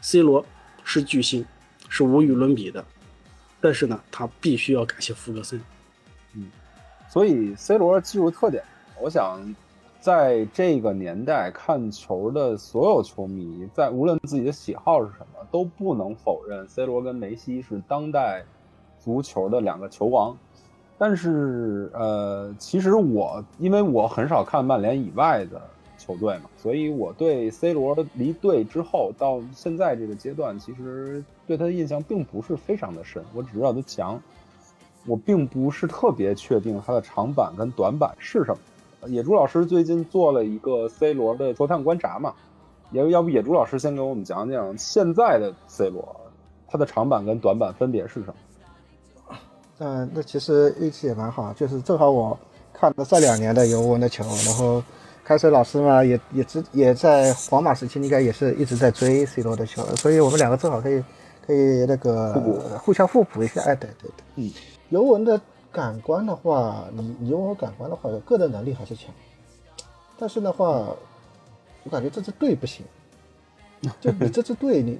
[0.00, 0.46] ，C 罗
[0.84, 1.44] 是巨星，
[1.90, 2.82] 是无与伦比的。
[3.60, 5.60] 但是呢，他必须要感谢福格森。
[7.10, 8.64] 所以 C 罗技术特点，
[8.98, 9.38] 我想。
[10.02, 18.42] 在这个年代看球的所有球迷，在无论自己的喜好是什么，都不能否认 C 罗跟梅西是当代
[18.98, 20.34] 足球的两个球王。
[20.96, 25.60] 但是，呃，其实我因为我很少看曼联以外的
[25.98, 33.22] 球队嘛，所以我对 C 罗离队之后到现在这个阶段，其实对他的印象并不是非常的深。
[33.34, 34.18] 我只知道他强，
[35.10, 39.08] 我并不是特别确定它的长板跟短板是什么。
[39.08, 42.32] 野猪老师最近做了一个 C 罗的球探观察嘛，
[42.92, 46.14] 要要不野猪老师先给我们讲讲现在的 C 罗，
[46.68, 49.36] 他的长板跟短板分别是什么？
[49.78, 52.38] 嗯，那其实运气也蛮好，就是正好我
[52.72, 54.80] 看了这两年的尤文的球，然后
[55.24, 61.02] 开水老师嘛也也直也在皇马时期应该也是一直在追 C 罗的球，所以我们两个正好可以
[61.44, 64.52] 可以那个互补互相互补一下，哎，对对对，嗯，
[64.90, 65.40] 尤文的。
[65.72, 69.14] 感官的话，你你问我感官的话，个人能力还是强，
[70.18, 70.96] 但是的话，
[71.84, 72.84] 我感觉这支队不行。
[74.00, 74.98] 就你这支队，你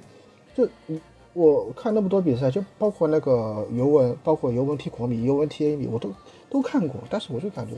[0.55, 1.01] 就你
[1.33, 6.09] 我看那么多比赛，就包括那个尤文，包括尤文踢国米、尤文踢 A 米，我都
[6.49, 7.73] 都看过，但是我就感觉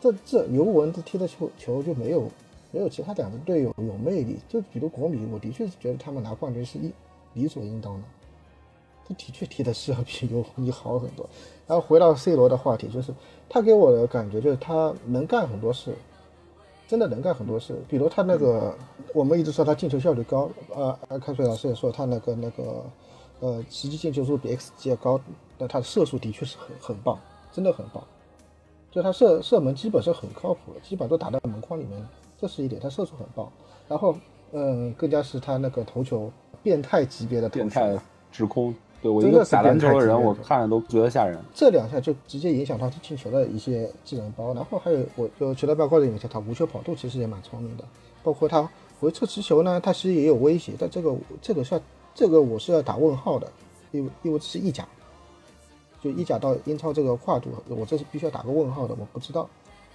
[0.00, 2.28] 这这尤文这踢的球球就没有
[2.72, 4.40] 没有其他两支队有有魅力。
[4.48, 6.92] 就比如国米，我的确是觉得他们拿冠军是一
[7.34, 8.02] 理所应当的。
[9.06, 11.28] 他的确踢的是要比尤文好很多。
[11.66, 13.12] 然后回到 C 罗的话题，就是
[13.48, 15.94] 他给我的感觉就是他能干很多事，
[16.86, 17.76] 真的能干很多事。
[17.88, 18.76] 比如他那个，
[19.12, 22.84] 我们一直说他进球效率高，呃，开水老师也说他那个那个，
[23.40, 25.20] 呃，实际进球数比 XG 要高，
[25.58, 27.18] 但他的射术的确是很很棒，
[27.52, 28.02] 真的很棒。
[28.92, 32.08] 就他射射门基本是很靠谱的，基本都打到门框里面，
[32.40, 32.80] 这是一点。
[32.80, 33.50] 他射术很棒，
[33.88, 34.16] 然后
[34.52, 36.30] 嗯，更加是他那个头球
[36.62, 37.98] 变态级别的头球，
[38.30, 38.74] 直空。
[39.02, 41.38] 对我一个打篮球的人，我看着都觉得吓人。
[41.54, 47.84] 这两下就直接影响他进球的一些技能包，然后还有我就球队报告里面，他无球跑动其实也蛮聪明的，
[48.24, 50.72] 包括他回撤持球呢，他其实也有威胁。
[50.78, 51.80] 但这个这个是
[52.14, 53.46] 这个我是要打问号的，
[53.92, 54.88] 因为因为这是意甲，
[56.02, 58.96] 就意甲到英超这个跨度，我这是必须要打个问号的。
[58.98, 59.48] 我不知道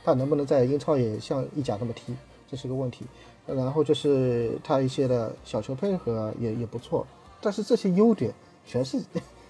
[0.06, 2.14] 他能不能在英超也像意甲那么踢，
[2.50, 3.06] 这是个问题。
[3.48, 7.06] 然后就是他一些的小球配合也也不错，
[7.42, 8.32] 但是这些优点。
[8.66, 9.02] 全是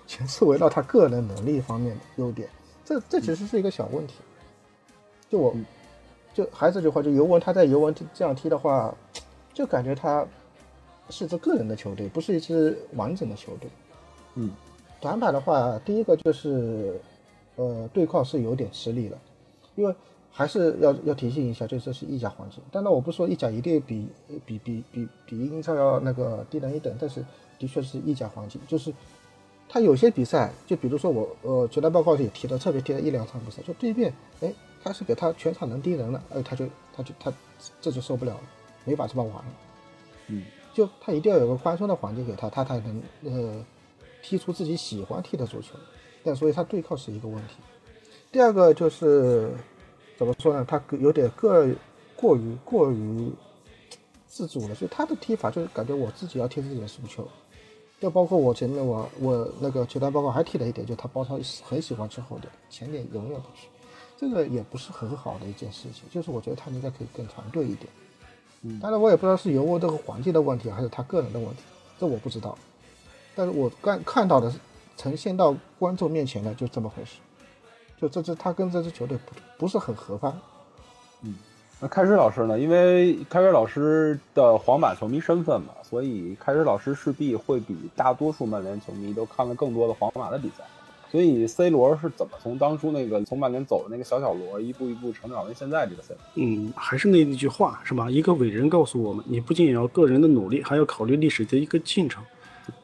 [0.08, 2.50] 全是围绕他个人能力方面的优点，
[2.84, 4.16] 这这其实是一个小问题。
[5.30, 5.56] 就我，
[6.34, 8.94] 就还是这句话，就尤文他在尤文这样踢的话，
[9.54, 10.26] 就感觉他
[11.10, 13.70] 是支个人的球队，不是一支完整的球队。
[14.36, 14.52] 嗯，
[15.00, 17.00] 短板的话，第一个就是
[17.56, 19.18] 呃对抗是有点吃力了，
[19.76, 19.96] 因为
[20.32, 22.60] 还是要要提醒一下，就这是意甲环境。
[22.72, 24.08] 当然我不说意甲一定比
[24.46, 27.24] 比比比比英超要那个低人一等，但是。
[27.62, 28.92] 的确是意甲黄金，就是
[29.70, 34.52] 他有些比赛，就比如说我，呃，球队报告里提的，特别提了一两场比赛，就对面，哎，
[34.84, 37.32] 他是给他全场能盯人了，哎，他就他就他
[37.80, 38.42] 这就受不了了，
[38.84, 39.54] 没法这么玩了，
[40.28, 40.44] 嗯，
[40.74, 43.66] 就他一定要有个宽松的环境给他，他才能呃
[44.24, 45.76] 踢出自己喜欢踢的足球，
[46.24, 47.54] 但所以他对抗是一个问题。
[48.32, 49.52] 第二个就是
[50.18, 50.66] 怎么说呢？
[50.68, 51.70] 他有点个
[52.16, 53.32] 过于过于
[54.26, 57.28] 自主了，所以他的踢法就是感觉我自己要踢自己的足球。
[58.02, 63.68] 就包括我前面我我那个球探报告还提了一点，就他包抄很喜欢吃后点，前点永远不去，
[64.18, 66.04] 这个也不是很好的一件事情。
[66.10, 67.88] 就是我觉得他应该可以更团队一点。
[68.64, 71.62] 嗯，当然我也不知道是尤文这个环境的问题，还是他个人的问题，
[72.00, 72.58] 这我不知道。
[73.36, 74.52] 但是我看看到的
[74.98, 77.18] 呈现到观众面前的就这么回事，
[78.02, 80.34] 就这支他跟这支球队不不是很合拍。
[81.84, 82.60] 那开水老师呢？
[82.60, 90.64] 因为开水老师的皇马球迷身份嘛，所以开水老师势必会比大多数曼联球迷都看了更多的皇马的比赛。
[91.12, 96.22] 所以 C 罗是怎么从当初那个从曼联走的那个小小罗，一步一步成长为现在这个 C 罗？
[96.36, 98.08] 嗯，还是那那句话是吧？
[98.12, 102.24] 一个伟人告诉我们，你不仅要个人的努力，还要考虑历史的一个进程。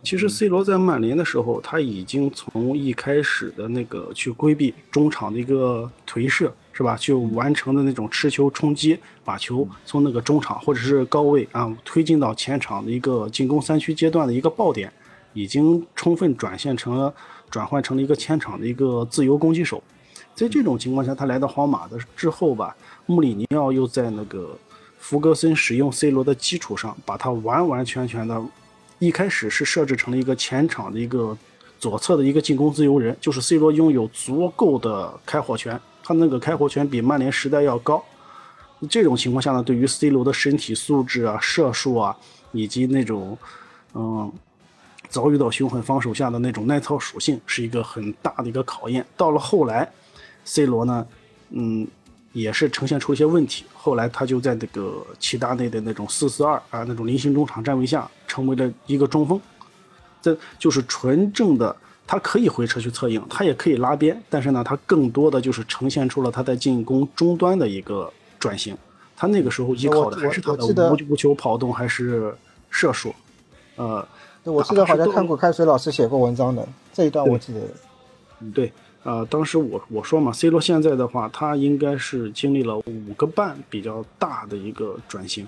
[0.01, 6.95] 其实 C 罗在曼联的时候，他已经从一开始的那个去规避中场的一个颓势，是吧？
[6.99, 14.93] 就完成的那种持球冲击，把球从那个中场或者是高位啊推进到前场的一个进攻三区阶段的一个爆点，
[15.33, 17.11] 已经充分转现成了
[17.49, 19.81] 转换成了一个前场的一个自由攻击手。
[20.35, 24.55] 在这种情况下，他来到皇马的之后吧，穆里尼奥又在那个
[24.99, 28.39] 弗格森使用 C 罗的基础上，把他完完全全的。
[28.99, 31.35] 一开始是设置成了一个前场的一个
[31.79, 38.01] 左侧的一个进攻自由人，就是 C 罗拥有足够的开火权，他那个开火权比曼联时代要高。
[38.89, 42.15] 这种情况下呢，对于 C 罗的身体素质啊、射术啊，
[42.53, 43.37] 以及那种
[43.93, 44.31] 嗯
[45.09, 49.05] 遭遇到凶狠防守下的那种耐操属性，是一个很大的一个考验。
[49.17, 49.91] 到了后来
[50.45, 51.05] ，C 罗呢，
[51.49, 51.85] 嗯。
[52.33, 59.41] 也是呈现出一些问题，后来他就在那个齐达内的那种四四二啊那种菱形中场站位下，成为了一个中锋，
[60.21, 61.75] 这就是纯正的，
[62.07, 68.75] 他可以回撤去策应，他也可以拉边，但是呢，他更多的就是呈现出了他在进攻终端的一个转型，
[69.15, 72.33] 他那个时候依靠的还是他的无无球跑动还是
[72.71, 73.13] 射术，
[73.75, 74.07] 呃，
[74.45, 77.59] 我记得好像看过开水老师写过文章的这一段，我记得，
[78.39, 78.71] 嗯对。
[79.03, 85.47] 呃，当时我我说嘛，C 罗现在的话，他应该是经历了五个半比较大的一个转型，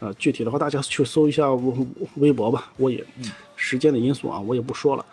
[0.00, 1.86] 呃，具体的话大家去搜一下微
[2.16, 3.04] 微博吧，我也
[3.54, 5.06] 时间的因素啊，我也不说了。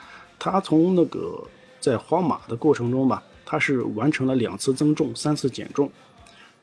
[0.43, 1.41] 他从那个
[1.79, 5.89] 在皇马的过程中吧，他是完成了两次增重，三次减重，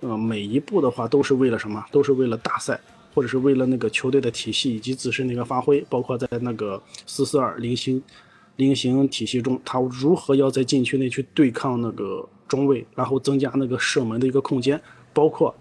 [0.00, 1.82] 呃，每一步的话都是为了什么？
[1.90, 2.78] 都是为了大赛，
[3.14, 8.02] 或者是为了那个球队的体系以及自身的一个发挥，包括在那个四四二零星。
[8.56, 14.78] 菱形体系中，他如何要在禁区内去对抗那个中卫，然后增加那个射门的一个空间，
[15.14, 15.54] 包括，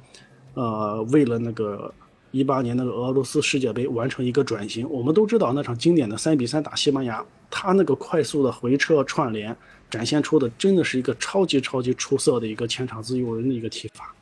[0.55, 1.93] 呃，为了那个
[2.31, 4.85] 一八年那个俄罗斯世界杯完成一个转型。
[4.89, 9.55] 我们都知道那场经典的三比三打西班牙，他那个快速的回撤串联，
[9.89, 14.13] 展现出的真的是一个超级超级出色的一个前场自由人的一个踢法。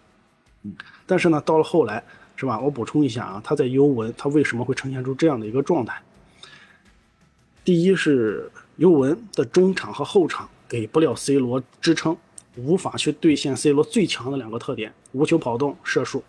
[0.64, 0.76] 嗯，
[1.06, 2.04] 但是呢，到了后来，
[2.36, 2.60] 是吧？
[2.60, 6.02] 我补充一下啊，他在尤文，他为什么会呈现出这样的一个状态？
[7.64, 8.50] 第一是。
[8.78, 12.16] 尤文的中场和后场给不了 C 罗支撑，
[12.58, 16.24] 无法去兑现 C 罗最强的两个特点：无球跑动、射术。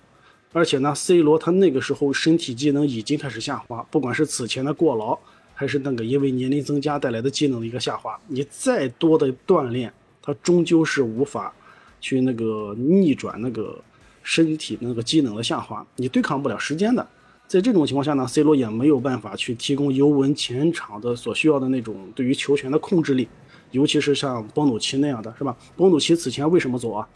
[0.55, 5.19] 而且呢，C 罗他那个时候身体机能已经开始下滑，不管是此前的过劳，
[5.59, 9.93] 还是那个因为年龄增加带来的机能的一个下滑，你再多的锻炼，
[10.23, 11.53] 它终究是无法
[12.01, 13.77] 去那个逆转那个
[14.23, 17.05] 身体那个机能的下滑，你对抗不了时间的。
[17.49, 23.29] 在这种情况下呢，C 罗也没有办法去提供尤文前场的所需要的那种对于球权的控制力，
[23.73, 25.57] 尤其是像波努奇那样的是吧？
[25.75, 27.09] 波努奇此前为什么走啊？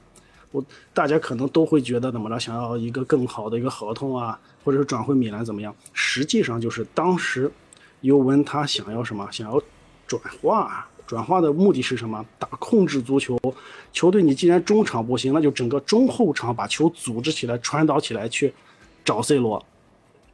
[0.51, 5.72] 我大家可能都会觉得怎么着，想要一个更好的一个合同啊，或者是转回米兰怎么样？
[5.93, 7.49] 实际上就是当时
[8.03, 9.26] 尤文他想要什么？
[9.32, 9.61] 想要
[10.07, 12.24] 转化，转化的目的是什么？
[12.38, 13.40] 打控制足球，
[13.92, 18.53] 球队你既然中场不行，那就整个中后场把球组织起来，传导起来去
[19.05, 19.64] 找 C 罗。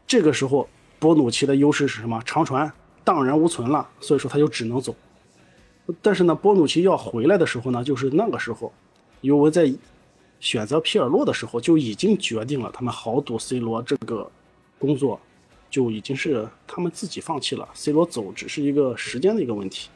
[0.07, 2.21] 这个时候，波努奇的优势是什么？
[2.25, 2.73] 长传
[3.05, 4.97] 荡然无存了，所以说他就只能走。
[6.01, 8.73] 但是呢，波努奇要回来的时候呢，就是那个时候，
[9.21, 9.71] 尤文在
[10.41, 14.31] 选择皮尔洛的时候就已经决定了，他们豪赌 C 罗这个
[14.79, 15.21] 工作
[15.71, 19.89] 就已经是他们自己放弃了，C 罗走只是一个时间的一个问题。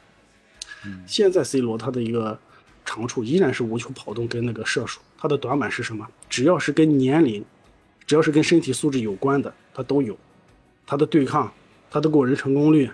[1.05, 2.37] 现在 C 罗他的一个
[2.85, 6.07] 长处依然是无球跑动跟那个射术，他的短板是什么？
[6.29, 7.43] 只要是跟年龄。
[8.05, 10.15] 只要是跟身体素质有关的，他都有，
[10.85, 11.49] 他的对抗，
[11.89, 12.91] 他的过人成功率，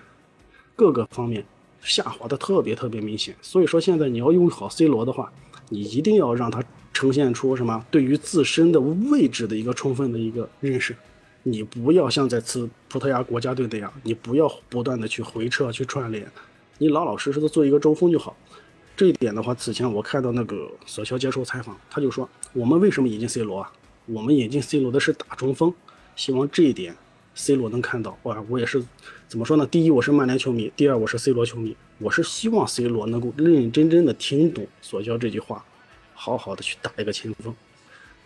[0.76, 1.44] 各个方面
[1.82, 3.34] 下滑的特别特别明显。
[3.42, 5.32] 所以说现在你要用好 C 罗的话，
[5.68, 6.62] 你一定要让他
[6.92, 10.94] 呈现出什么对于自身的位置的一个充分的一个认识。
[11.42, 16.30] 你不要像在次葡萄牙国家队那样，你不要不断的去回撤去串联，
[16.78, 18.36] 你老老实实的做一个中锋就好。
[18.94, 23.72] 这一点的话，此前我看到那个索肖接受采访，他就说我们为什么引进 C 罗啊？
[24.04, 25.72] 我们引进 C 罗的是打中锋，
[26.14, 26.94] 希望这一点
[27.34, 28.18] C 罗能看到。
[28.24, 28.84] 哇，我也是
[29.26, 29.66] 怎么说呢？
[29.66, 31.74] 第一，我是曼联球迷；第二，我是 C 罗球迷。
[31.96, 35.64] 我是希望 C 罗能够认认真真的听懂索肖这句话，
[36.12, 37.54] 好好的去打一个前锋，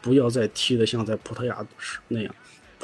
[0.03, 1.65] 不要再踢的像在葡萄牙
[2.09, 2.35] 那样。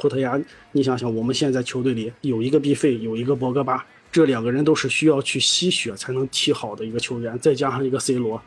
[0.01, 0.41] 葡萄牙，
[0.71, 8.41] 你想想，我们现在球队里有一个毕费，有一个博格巴，这两个人都是需要去吸血才能踢好的一个球员，再加上一个 C 罗，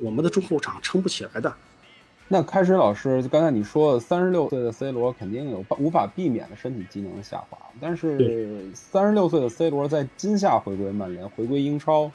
[0.00, 1.54] 我们的中后场撑不起来的。
[2.28, 12.10] 那开始老师，刚才你说三十六岁的 C 罗肯定有无法避免的身体机能下滑，但是三十六岁的 C 罗在今夏回归曼联，回归英超，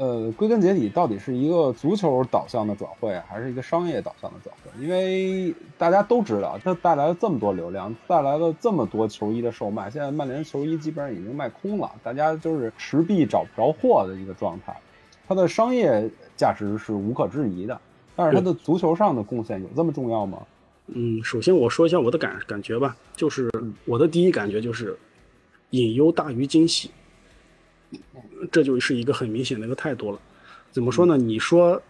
[0.00, 4.82] 呃，归根结底到底是一个足球导向的转会，还是一个商业导向的转会？
[4.82, 14.74] 因为大家都知道，它带来了这么多流量，带来了这么多球衣的售卖，现在曼联球衣基本上已经卖空了，大家就是持币找不着货的一个状态，
[15.28, 17.78] 它的商业价值是无可置疑的。
[18.16, 20.38] 但是它的足球上的贡献有这么重要吗？
[20.86, 23.50] 嗯，首先我说一下我的感感觉吧，就是
[23.84, 24.98] 我的第一感觉就是
[25.70, 26.90] 隐忧大于惊喜，
[28.50, 30.18] 这就是一个很明显的一个态度了。
[30.70, 31.16] 怎么说呢？
[31.16, 31.80] 你说，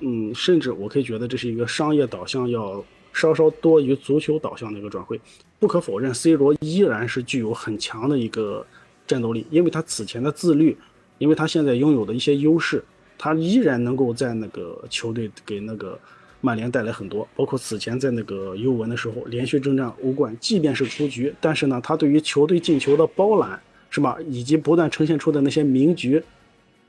[0.00, 5.20] 嗯，甚至我可以觉得这是一个商业导向要稍稍多于足球导向的一个转会。
[5.58, 8.66] 不可否认，C 罗依然是具有很强的一个
[9.06, 10.76] 战斗力，因为他此前的自律，
[11.16, 12.84] 因为他现在拥有的一些优势。
[13.18, 15.98] 他依然能够在那个球队给那个
[16.42, 23.58] 曼联带来很多，包括此前在那个尤文的时候连续征战欧冠，即便是出局，但是呢，他对于球队进球的包揽
[23.96, 26.22] 是吧，以及不断呈现出的那些名局，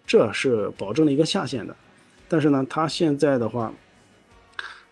[0.06, 1.74] 这是保证了一个下限的。
[2.28, 3.74] 但是呢，他现在的话，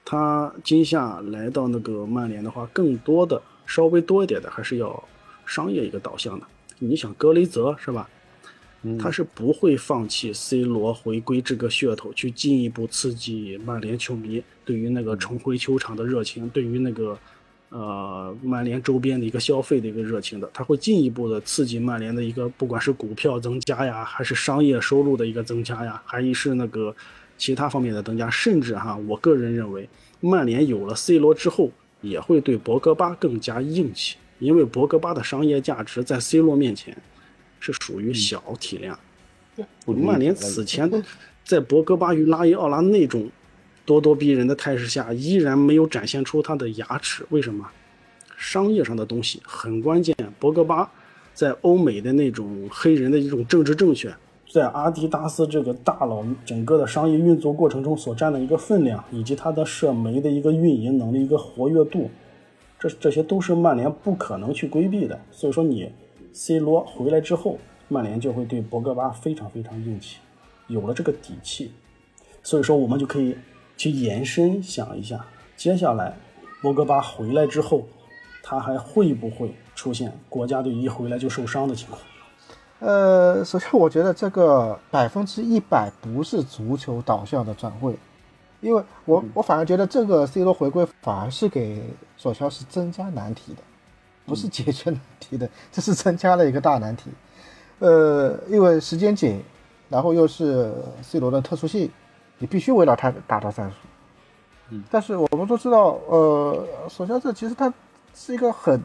[0.06, 5.04] 他今夏来到那个曼联的话，更多的稍微多一点的还是要
[5.46, 6.46] 商业一个导向的。
[6.80, 8.10] 你想格雷泽是吧？
[8.98, 17.20] 他是不会放弃 C 罗回归这个噱头，去进一步刺激曼联球迷对于那个重回球场的热情，对于那个，
[17.78, 20.50] 呃，曼联周边的一个消费的一个热情的。
[20.54, 26.96] 它会进一步的刺激曼联的一个，不管是股票增加呀，还是商业收入的一个增加呀，还是那个
[27.38, 28.30] 其他方面的增加。
[28.30, 29.90] 甚至哈，我个人认为，
[30.22, 31.70] 曼联有了 C 罗之后，
[32.00, 36.98] 也会对博格巴更加硬气，因为博格巴的商业价值在 C 罗面前。
[37.58, 39.00] 是属于小体量，
[39.88, 40.92] 曼联此前
[41.44, 43.28] 在博格巴与拉伊奥拉那种
[43.86, 47.26] 咄咄逼人的态势下，依然没有展现出他的牙齿。
[47.30, 47.66] 为什么？
[48.38, 50.16] 商业上的东西很关键。
[50.40, 50.92] 博格巴
[51.34, 54.14] 在欧美的那种黑人的一种政治正确，
[54.52, 62.10] 在阿迪达斯这个大佬整个的商业运作过程中所占的一个分量，以及他的社媒的一个运营能力、一个活跃度，
[62.80, 65.20] 这这些都是曼联不可能去规避的。
[65.32, 65.92] 所以说你。
[66.38, 67.58] C 罗回来之后，
[67.88, 70.18] 曼联就会对博格巴非常非常硬气，
[70.68, 71.72] 有了这个底气，
[72.44, 73.34] 所以说我们就可以
[73.78, 76.18] 去延伸想一下，接下来
[76.62, 77.88] 博格巴回来之后，
[78.44, 82.00] 他还会不会出现国家队一回来就受伤的情况？
[82.80, 87.98] 呃，首先我觉得这个百分之一百不是足球导向的转会，
[88.62, 91.84] 因为我我反而觉得这个 C 罗回归反而是给
[92.18, 93.62] 索乔是增加难题的。
[94.28, 97.12] 不是解决难题的，这是增加了一个大难题。
[97.78, 99.40] 呃，因为时间紧，
[99.88, 100.74] 然后又是
[101.04, 101.92] C 罗的特殊性，
[102.38, 103.76] 你必须围绕他打造战术。
[104.70, 107.72] 嗯，但是我们都知道，呃，索肖这其实他
[108.14, 108.82] 是一个很，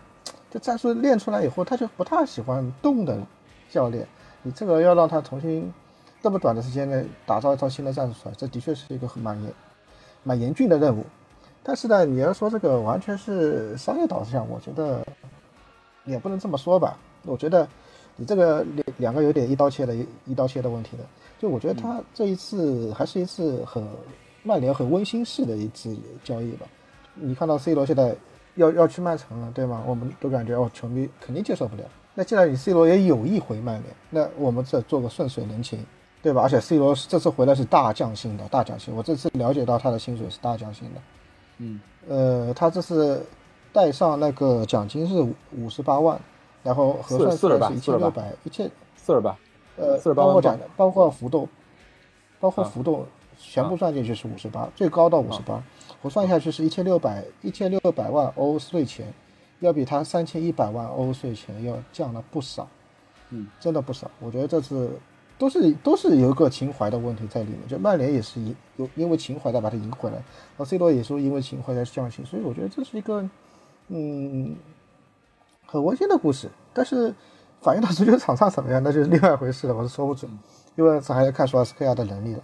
[0.51, 3.19] 这战术练出来以后，他就不太喜欢动的
[3.71, 4.07] 教练。
[4.43, 5.73] 你这个要让他重新
[6.23, 9.53] 这么短的时间内打造一套新的战术出来，这的确是一个很蛮严、
[10.23, 11.05] 蛮严峻的任务。
[11.63, 15.03] 但是呢，你要说这个完全是商业导向，我觉得
[16.05, 16.99] 也不能这么说吧。
[17.25, 17.67] 我觉得
[18.17, 21.05] 你这个两两个有点一刀切的一一刀切的问题的。
[21.41, 23.83] 就我觉得他这一次还是一次很
[24.43, 26.67] 曼联很温馨式的一次交易吧。
[27.15, 28.15] 你看到 C 罗现在
[28.57, 29.83] 要要去曼城了，对吗？
[29.87, 31.83] 我们都感觉哦，球迷肯定接受不了。
[32.15, 35.83] 那既然你 C 罗也有意回曼联，那我们这做个顺水人情，
[36.21, 36.43] 对吧？
[36.43, 38.95] 而且 C 罗这次回来是大降薪的，大降薪。
[38.95, 41.01] 我这次了解到他的薪水是大降薪的。
[41.57, 43.25] 嗯，呃，他这次
[43.73, 45.15] 带上那个奖金是
[45.57, 46.21] 五十八万，
[46.63, 49.35] 然后核算是一千六百一千四十八，
[49.81, 51.49] 呃，包括展的，包括浮动，
[52.39, 53.07] 包括浮动
[53.39, 55.63] 全部算进去是五十八，最高到五十八，
[56.03, 59.13] 我算下去是一千六百一千六百万欧税前，
[59.61, 62.69] 要比他三千一百万欧税前要降了不少，
[63.31, 64.91] 嗯，真的不少，我觉得这次。
[65.41, 73.27] 都是都是有一个情怀的问题在里面，就曼联也是因有因为情怀再把它赢回来，然后 C 罗也是因为情怀在降薪，所以我觉得这是一个
[73.89, 74.55] 嗯
[75.65, 76.51] 很温馨的故事。
[76.75, 77.15] 但是
[77.61, 80.31] 反映到足球场上怎么样，那就是另外一回事了，我是说不准，
[80.77, 82.41] 因为这还要看索尔斯克亚的能力了。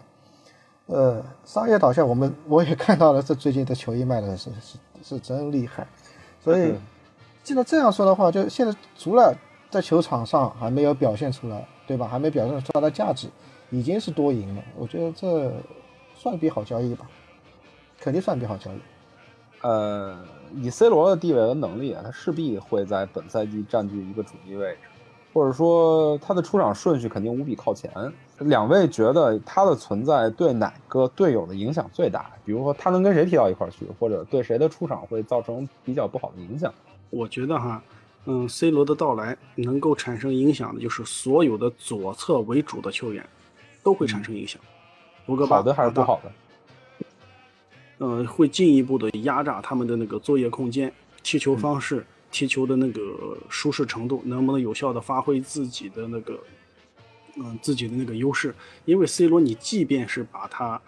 [0.86, 5.86] 呃，商业导向，我们我也看到了，这最近的球衣卖的是是是真厉害。
[6.42, 6.74] 所以
[7.42, 9.36] 既然这样说的话，就现在除了
[9.70, 11.66] 在球场上还没有表现出来。
[11.86, 12.08] 对吧？
[12.08, 13.28] 还没表现出它的价值，
[13.70, 14.62] 已经是多赢了。
[14.76, 15.52] 我觉得这
[16.16, 17.08] 算笔好交易吧，
[18.00, 18.80] 肯定算笔好交易。
[19.62, 20.18] 呃，
[20.52, 24.78] 以 C 罗的地位和能力啊，他势必会在本赛季占据一个主力位置。
[25.37, 27.93] 或者说他的出场顺序肯定无比靠前。
[28.39, 32.30] 两位觉得他的存在对哪个队友的影响最大？
[32.43, 36.72] 比如说他能跟谁踢到一块儿去，或者对谁的出场会造成比较不好的影响？
[37.11, 37.82] 我觉得哈，
[38.24, 43.22] 嗯，C 罗的到来能够产生影响的，就是所有的左侧为主的球员
[43.82, 44.59] 都会产生影响。
[45.26, 46.32] 博格巴好的还是不好的？
[47.99, 50.91] 嗯，会进一步的压榨他们的那个作业空间、
[51.22, 56.38] 踢球方式、踢球的那个舒适程度，能不能有效的发挥自己的那个，
[57.36, 58.54] 嗯，自己的那个优势？
[58.84, 60.80] 因为 C 罗，你即便是把他，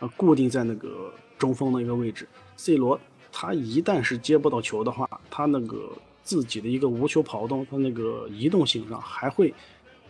[0.00, 5.90] 呃，固定在那个中锋的一个位置，C 罗他一旦是接不到球的话，他那个
[6.22, 9.54] 自己的一个无球跑动，他那个移动性上还会。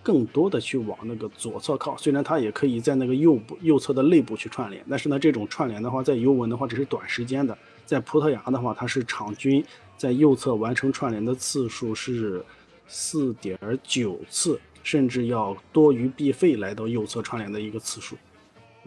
[0.05, 7.57] 更多的去往那个左侧靠，虽然他也可以在那个右部右侧的内部去串联，但是呢，这种串联的话，在尤文的话只是短时间的，
[7.87, 9.65] 在葡萄牙的话，它是场均
[10.03, 12.45] 在右侧完成串联的次数是
[12.89, 18.17] 四点九次，甚至要多于毕费来到右侧串联的一个次数。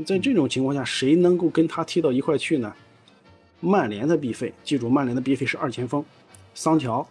[0.05, 2.75] 在这种情况下，谁能够跟他踢到一块去呢？
[3.61, 6.03] 曼联的毕费，记住，曼联的毕费是二前锋，
[6.53, 7.07] 桑乔，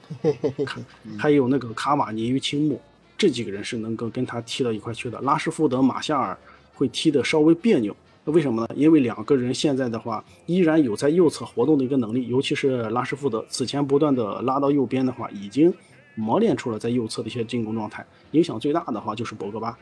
[1.18, 2.78] 还有那个卡瓦尼与青木。
[3.16, 5.18] 这几个人是能够跟他踢到一块去的。
[5.22, 6.36] 拉什福德、马夏尔
[6.74, 8.68] 会踢得稍微别扭，为什么呢？
[8.74, 15.72] 因为两个人现在的话依然有在右侧活动的一个能力，尤其是拉什福德此前不断的拉到右边的话，已经
[16.14, 18.04] 磨练出了在右侧的一些进攻状态。
[18.30, 19.76] 影响最大的话就是博格巴，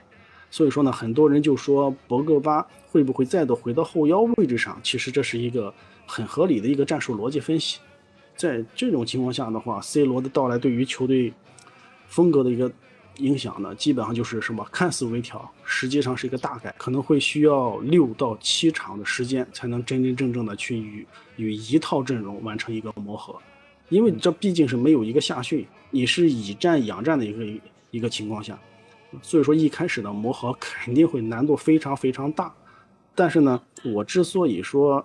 [0.51, 4.77] 所以说呢，很多人就说博格巴会不会再度回到后腰位置上？
[4.83, 5.73] 其实这是一个
[6.05, 7.79] 很合理的一个战术逻辑分析。
[8.35, 11.33] 在这种情况下的话，C 罗的到来对于球队
[12.09, 12.71] 风格的一个。
[13.19, 14.67] 影响呢，基本上就是什么？
[14.73, 21.07] 看似微调，实际上是一个大改，可能会需要六到七场的时间才能真真正正的去与
[21.37, 23.37] 与一套阵容完成一个磨合，
[23.89, 27.61] 因为这毕竟是没有一个夏训，你是以战养战的一个
[27.91, 28.59] 一个情况下，
[29.23, 32.53] 所以说一开始的磨合肯定会难度非常非常大。
[33.15, 35.05] 但是呢，我之所以说。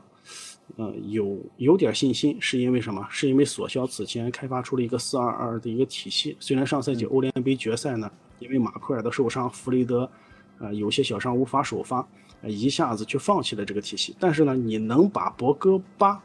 [0.78, 3.03] 呃，有有点信心，是因为什么？
[3.09, 6.38] 是因为索肖此前开发出了一个四二二的一个体系。
[6.39, 8.07] 虽然上赛季欧联杯决赛呢，
[8.38, 10.07] 因为马奎尔的受伤，弗雷德，
[10.59, 12.07] 呃，有些小伤无法首发，
[12.43, 14.15] 一下子就放弃了这个体系。
[14.19, 16.21] 但是呢，你能把博格巴，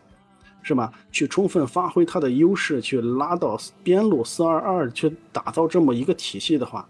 [0.61, 0.93] 是吧？
[1.11, 6.87] 去充分发挥他的优势，去拉到边路四二二，去打造这么一个体系的话，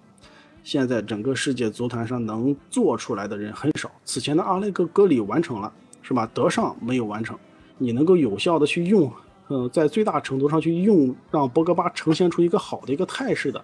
[0.64, 3.88] 现在整个世界足坛上能做出来的人很少。
[4.04, 5.72] 此前的阿莱格戈里完成了。
[6.04, 6.28] 是吧？
[6.34, 7.38] 德尚没有完成，
[7.82, 9.12] 你能够有效的去用，
[9.48, 13.62] 呃，在最大程度上去用，让博格巴呈现出一个好的一个态势的，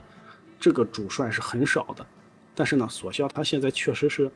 [0.59, 2.05] 这个主帅是很少的。
[2.55, 4.29] 但是呢，索肖他现在确实是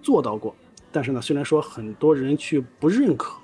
[0.00, 0.56] 做到过。
[0.90, 3.38] 但是呢，虽然说很多人去不认可，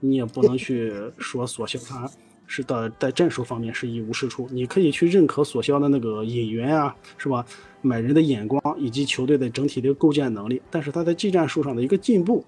[0.00, 2.10] 你也不能去说索肖他
[2.48, 4.48] 是的在战术方面是一无是处。
[4.50, 7.46] 你可以去认可索肖的那个引援啊，是吧？
[7.80, 12.44] 买人的眼光以及球队的整体的构建能力，但是他在技战术上的一个进步。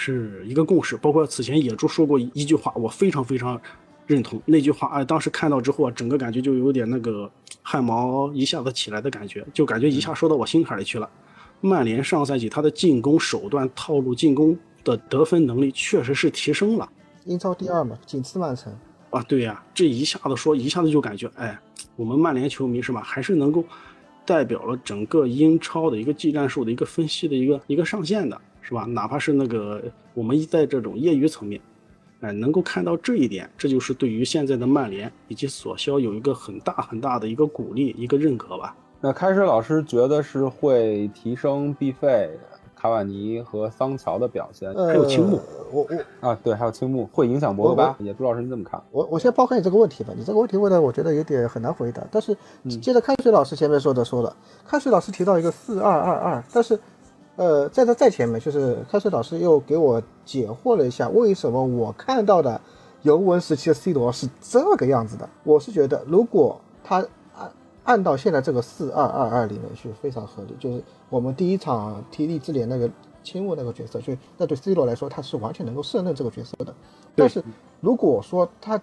[0.00, 3.60] 是一个共识，包括此前野猪说过一句话，我非常非常
[4.06, 4.86] 认同那句话。
[4.94, 7.28] 哎，当时看到之后啊，整个感觉就有点那个
[7.62, 11.10] 汗毛一下子起来的感觉，就感觉一下说到我心坎里去了。
[11.60, 16.88] 曼联上赛季他的进攻手段、套路、进攻的得分能力确实是提升了，
[17.24, 18.72] 英超第二嘛，仅次曼城。
[19.10, 21.58] 啊，对呀，这一下子说，一下子就感觉，哎，
[21.96, 23.64] 我们曼联球迷是吧，还是能够
[24.24, 28.40] 代表了整个英超的一个技战术的一个分析的一个一个上限的。
[28.68, 28.82] 是吧？
[28.82, 31.58] 哪怕是那个我们在这种业余层面，
[32.20, 38.76] 哎，能够看到这一点，这就是对于现在的曼联以及索肖有一个很大很大的一个鼓励，一个认可吧。
[39.00, 42.28] 那开始老师觉得是会提升毕费、
[42.76, 45.40] 卡瓦尼和桑乔的表现，还有青木。
[45.72, 45.86] 我
[46.20, 48.78] 我啊，对，还有青木会影响博格巴，也不知道是你怎么看。
[48.90, 52.02] 我我先抛开你这个问题吧，你这个问题问的我觉得有点很难回答。
[52.10, 52.36] 但是
[52.82, 56.78] 接着开水老师前面说的说了，开水老师提到一个四二二二，但是。
[57.38, 62.60] 呃，在这再前面，就是开水老师又给我解惑了一下，为什么我看到的
[63.02, 65.28] 尤文时期的 C 罗是这个样子的？
[65.44, 66.96] 我是觉得，如果他
[67.36, 67.52] 按
[67.84, 70.56] 按到现在这个四二二二里面去，非常合理。
[70.58, 72.90] 就是我们第一场踢利兹联那个
[73.22, 76.74] 青木那个角色，就那对 C 罗来说，他是完全能够胜任这个角色的。
[77.14, 77.40] 但是
[77.80, 78.82] 如果说他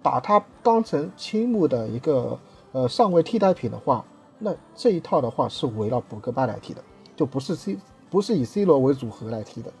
[0.00, 2.38] 把他当成青木的一个
[2.70, 4.04] 呃上位替代品的话，
[4.38, 6.80] 那这一套的话是围绕博格巴来踢的，
[7.16, 7.76] 就不是 C。
[8.10, 9.72] 不是以 C 罗为组合来踢的，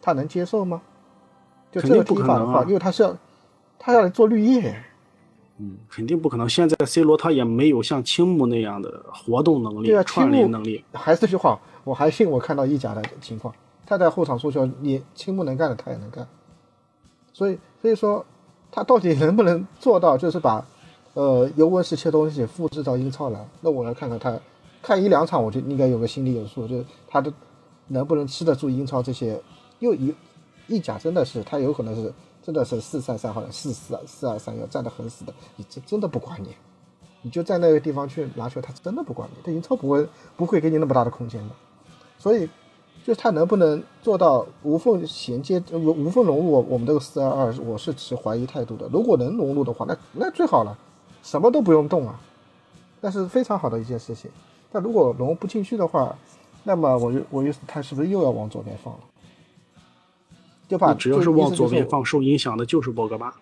[0.00, 0.80] 他能接受吗？
[1.70, 3.16] 就这个踢法的话，因为他是要
[3.78, 4.82] 他要来做绿叶，
[5.58, 6.48] 嗯，肯定不可能。
[6.48, 10.84] 现在 C 罗他也没有像青木那样的活动能力、对啊串联能力。
[10.92, 13.54] 还是这句话，我还信我看到意甲的情况，
[13.84, 16.26] 他在后场输球，你青木能干的他也能干。
[17.32, 18.24] 所以，所以说
[18.72, 20.64] 他到底能不能做到，就是把
[21.14, 24.38] 呃尤文时期的东西复制到英超来，那我要看看他
[24.82, 27.32] 看一两场，我就应该有个心里有数，就是他的
[27.88, 29.40] 能不能吃得住英超这些，
[29.80, 30.14] 又一
[30.66, 32.12] 意甲真的是他有可能是
[32.42, 36.54] 真的是四三三或者四四四二三幺站得很死的，你真真的不管你，
[37.22, 41.54] 你就在那个地方去拿球，他真的不管你，他英超不会不会给你那么大的空间的，
[42.18, 42.48] 所以。
[43.06, 48.86] 就他能不能做到无缝衔接、无无缝融入我们这个四二二，我是持怀疑态度的。
[48.92, 50.76] 如果能融入的话，那那最好了，
[51.22, 52.20] 什么都不用动啊，
[53.00, 54.30] 那是非常好的一件事情。
[54.70, 56.14] 但如果融不进去的话，
[56.68, 59.00] 那么我就我就他是不是又要往左边放了？
[60.68, 63.34] 对吧只要是往左边放，受影响的就是博格巴。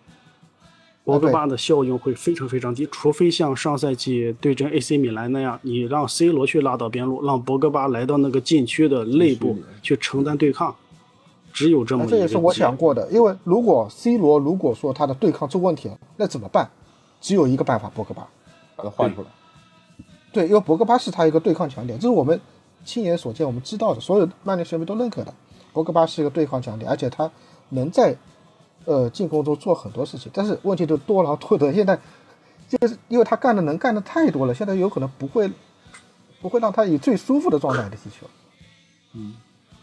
[1.03, 10.73] 博格巴的效用会非常非常低，除非像上赛季对阵 AC 米兰那样，你让 C 罗去拉到边路，让博格巴来到那个禁区的内部去承担对抗，
[11.53, 12.13] 只有这么一个。
[12.13, 16.71] 这也是我想过的，因为如果 C 罗如果说他的对抗出问题了，那怎么办？
[17.21, 18.29] 只有一个办法，博格巴
[18.77, 19.29] 把他换出来。
[20.33, 22.41] 对，因为博格巴是他一个对抗强点，这是我们
[22.87, 25.35] 亲眼所见、我们知道的，所有曼联球迷都认可的。
[25.75, 27.31] 博格巴是一个对抗强点，而且他
[27.69, 28.17] 能在。
[28.89, 31.73] 呃，进攻中做很多事情，但是问题就多劳多得。
[31.73, 31.99] 现在
[32.69, 35.51] 就是因为他干的能干的太多了，现在有可能不会
[36.41, 38.29] 不会让他以最舒服的状态来踢球。
[39.15, 39.35] 嗯，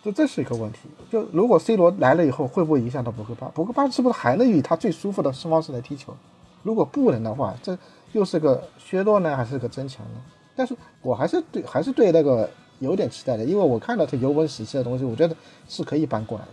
[0.02, 0.88] 就这是一个问题。
[1.12, 3.50] 就如果 C 罗来了以后，会不会影响到博格巴？
[3.50, 6.16] 博格巴是不是还能以他最舒服的方式来踢球？
[6.62, 7.78] 如果不能的话，这
[8.14, 10.22] 又是个削弱呢，还是个增强呢？
[10.56, 12.50] 但是我还是对还是对那个
[12.84, 15.36] 有点期待的，因为我看到他尤文时期的东西，我觉得
[15.68, 16.52] 是可以搬过来的，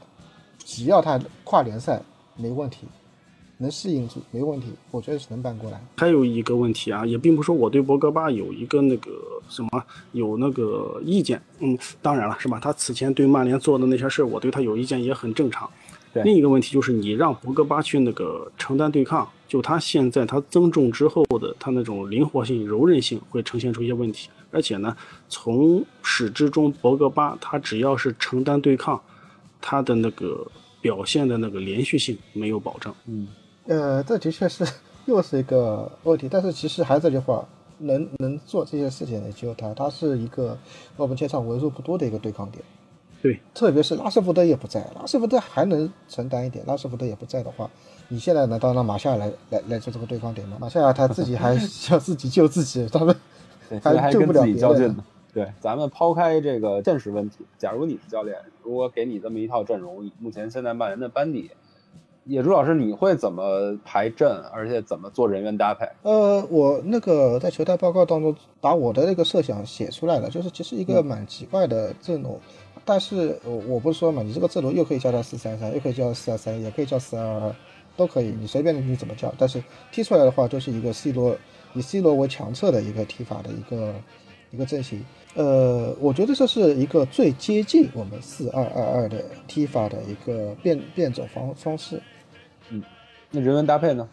[0.65, 2.01] 只要他跨联赛。
[2.37, 2.87] 没问题，
[3.59, 5.79] 能适应住，没问题，我觉得是能搬过来。
[5.99, 9.11] 还有一个问题啊，也并不是说我对博格巴有一个那个
[9.47, 12.59] 什么有那个意见，嗯，当然了，是吧？
[12.59, 15.69] 他此前对曼联做的那些事儿，我对他有意见也很正常。
[16.25, 24.31] 另一个问题就是，你让博格巴去那个承担对抗，就他现在他增重之后的他那种灵活性、柔韧性会呈现出一些问题。
[24.51, 24.97] 而且呢，
[25.29, 29.01] 从始至终，博格巴他只要是承担对抗，
[29.61, 30.47] 他的那个。
[30.83, 33.29] 表现的那个连续性没有保证，嗯，
[33.67, 34.67] 呃，这的确是
[35.05, 36.27] 又是一个问题。
[36.27, 37.47] 但是其实还是这句话，
[37.77, 40.57] 能能做这些事情的只有他，他是一个
[40.97, 42.65] 我们前场为数不多的一个对抗点。
[43.21, 46.65] 对，特别是拉什福德也不在，拉什福德还能承担一点。
[46.65, 47.69] 拉什福德也不在的话，
[48.09, 50.57] 你现在难道让马夏尔来来来做这个对抗点吗？
[50.59, 51.53] 马夏尔他自己还
[51.91, 53.15] 要自己救自己，他们
[53.79, 54.97] 还救不了别人。
[55.33, 61.49] 对，咱们抛开这个现实问题，假如你是教练，如果给你这么一套阵容，目前现在曼联的班底，
[62.25, 65.87] 野猪老师你会怎么排阵，而且怎么做人员搭配？
[66.03, 72.37] 呃，我那个在球探报告当中把我的那个设想写出来了，就是其实一个蛮奇怪的阵容，
[72.85, 77.55] 但是我我不是说嘛，你这个阵容又可以叫它四三三，又可以叫四二三，也可以叫四二二，
[77.97, 79.63] 都可以，你随便你怎么叫，但是
[79.93, 81.37] 踢出来的话就是一个 C 罗
[81.75, 83.95] 以 C 罗为强侧的一个踢法的一个
[84.51, 85.05] 一个阵型。
[85.35, 92.03] 呃，我觉得这是一个最接近我们四二二二的踢法的一个变变种方方式。
[92.71, 92.83] 嗯，
[93.31, 94.09] 那人员搭配呢？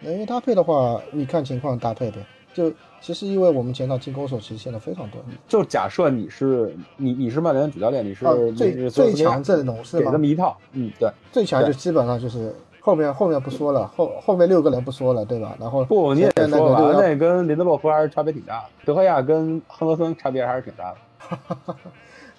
[0.00, 2.16] 人员搭配的话，你看情况搭配呗。
[2.54, 5.22] 就其实因为我们前场进攻手其实现在非常多。
[5.46, 8.24] 就假设你是你你是曼联主教练，你是
[8.54, 10.06] 最最强阵容是吗？
[10.06, 10.56] 给这么一套。
[10.72, 12.54] 嗯，对，最强就基本上就是。
[12.80, 15.56] 后面后面不说了，后后面六个人不说了，对吧？
[15.60, 21.76] 然后不，你也说了，那跟林德洛夫还是差别挺大的，德赫亚跟亨德森差别还是挺大的。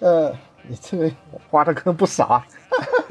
[0.00, 0.32] 呃，
[0.62, 1.10] 你这个
[1.50, 2.42] 花的坑不少。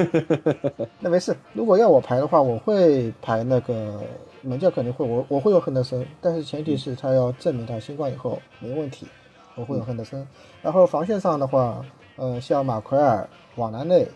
[1.00, 4.02] 那没事，如果要我排的话，我会排那个
[4.42, 9.08] 门将肯定会，我我会有亨德森，但是前提是他要证明他新冠以后没问题，
[9.56, 10.28] 我会有亨德森。
[10.62, 14.08] 然后防线上的话，呃，像马奎尔、瓦纳内、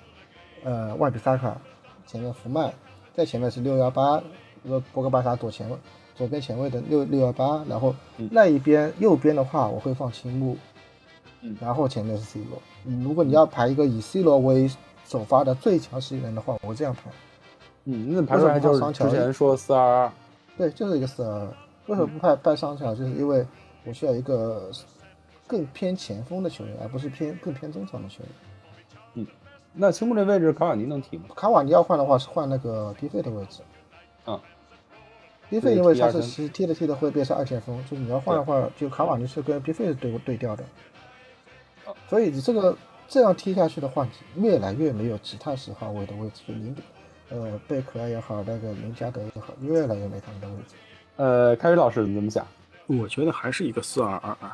[0.63, 1.55] 呃，万比萨卡，
[2.07, 2.73] 前面福曼。
[3.15, 4.21] 在前面是六幺八，
[4.67, 5.77] 呃博格巴萨左前卫，
[6.15, 7.93] 左边前卫的六六幺八，然后
[8.31, 10.57] 那一边右边的话，我会放青木，
[11.41, 12.61] 嗯，然后前面是 C 罗。
[13.03, 14.69] 如果你要排一个以 C 罗为
[15.05, 17.11] 首发的最强十一人的话，我会这样排。
[17.85, 20.11] 嗯，那排出来就是之前说四二二，
[20.57, 21.47] 对，就是一个四二二。
[21.87, 22.95] 为什么不派派桑乔？
[22.95, 23.45] 就是因为
[23.83, 24.71] 我需要一个
[25.45, 28.29] 更偏前锋的球员，而不是偏更偏中场的球员。
[29.73, 31.25] 那青木这位置卡瓦尼能踢吗？
[31.35, 33.61] 卡瓦尼要换的话是换那个迪费的位置。
[34.27, 34.39] 嗯
[35.49, 40.63] ，B 费因为他是踢着踢着会变成二前锋，就是你要换的话，就卡瓦尼是跟迪费是对对调的。
[42.07, 46.75] 所以你这个这样踢下去的话，越来越没有其他十号位的位置，就林
[47.29, 50.75] 呃贝壳也好，那个林加德也好，越来越没他们的位置。
[51.15, 52.45] 呃，开宇老师你怎么想？
[52.85, 54.51] 我觉得还是一个四二二二。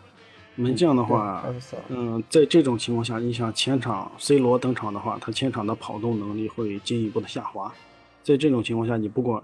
[0.60, 1.46] 门将的话，
[1.88, 7.74] 嗯，在这种情况下，你想前场 C 罗登场的话，他前场的跑动能力会进一步的下滑。
[8.22, 9.42] 在这种情况下，你不管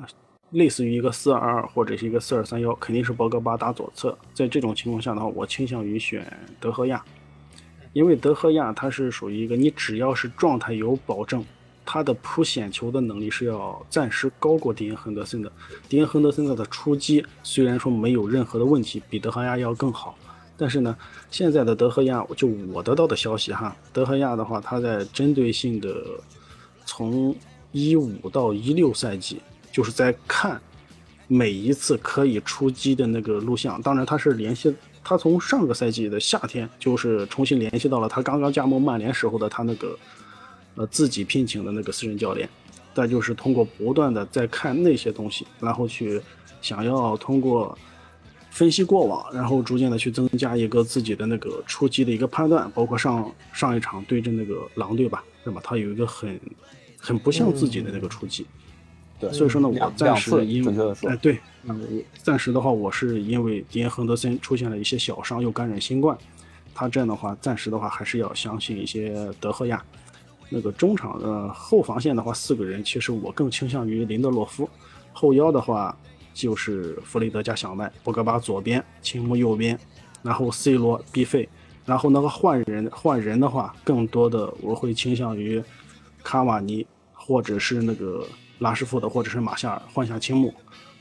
[0.52, 4.18] 类似于一个四二二或者是一个四二三幺，肯定是博格巴打左侧。
[4.34, 6.26] 在这种情况下的话，我倾向于选
[6.60, 7.02] 德赫亚，
[7.94, 11.44] 因为德赫亚他是属于一个你只要是状态有保证，
[11.86, 15.50] 他的扑险球的能力是要暂时高过迪恩亨德森的。
[15.88, 20.18] 迪恩亨德森的出击虽然说没有任何的问题，比德赫亚要更好，
[20.58, 20.96] 但是呢，
[21.30, 25.96] 现在的德赫亚就我得到的消息哈，德赫亚的话他在针对性的
[26.86, 27.36] 从
[27.72, 29.42] 一五到一六赛季。
[29.72, 30.58] 就是在看
[31.28, 40.00] 每一次可以出击的那个录像，当然他是联系他从上个赛季的夏天就是重新联系到了他刚刚加盟曼联时候的他那个
[40.76, 42.48] 呃自己聘请的那个私人教练，
[42.94, 46.22] 再就是通过不断的在看那些东西，然后去
[46.62, 47.78] 想要通过
[48.56, 55.60] 分析过往，然后逐渐的去增加一个自己的那个出击的一个判断，包括上上一场对阵那个狼队吧，是吧？
[55.62, 56.40] 他有一个很
[56.98, 58.46] 很不像自己的那个出击。
[59.20, 66.18] 对，所以说呢，我暂时因为哎对，嗯，暂时的话，我是因为迪恩亨德森出现了一些小伤，又感染新冠，
[66.74, 69.84] 他这样的话，暂时的话还是要相信一些德赫亚。
[70.50, 74.70] 那个中场的后防线的话，四个人其实我更倾向于林德洛夫。
[75.12, 75.98] 后腰的话
[76.36, 79.80] 就是弗雷德加小麦，博格巴左边，青木右边，
[80.22, 81.50] 然后 C 罗、B 费，
[81.84, 85.64] 然后那个换人换人的话，更多的我会倾向于
[86.24, 88.28] 卡瓦尼或者是那个。
[88.60, 90.54] 拉什福德或者是马夏尔换下青木，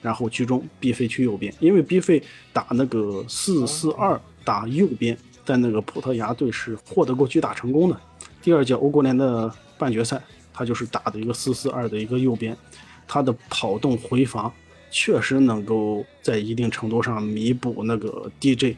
[0.03, 2.21] 然后居中 B 费去右边，因为 B 费
[2.53, 7.97] 打那个四四二打右边，在那个葡萄牙队是获得过巨大成功的。
[8.43, 10.21] 第二届欧国联的半决赛，
[10.53, 12.57] 他就是打的一个四四二的一个右边，
[13.07, 14.53] 他的跑动回防
[14.97, 18.77] 确实能够在一定程度上弥补那个 DJ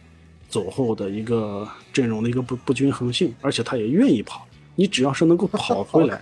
[0.48, 6.18] 走后的一个阵容的一个不不均衡性，而且他也愿意跑，你只要是能够 跑回来。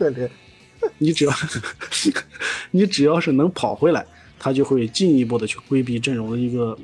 [0.99, 1.33] 你只要，
[2.73, 4.05] 你只要是能跑回来，
[4.37, 6.77] 他就会进一步的去规避阵容的一个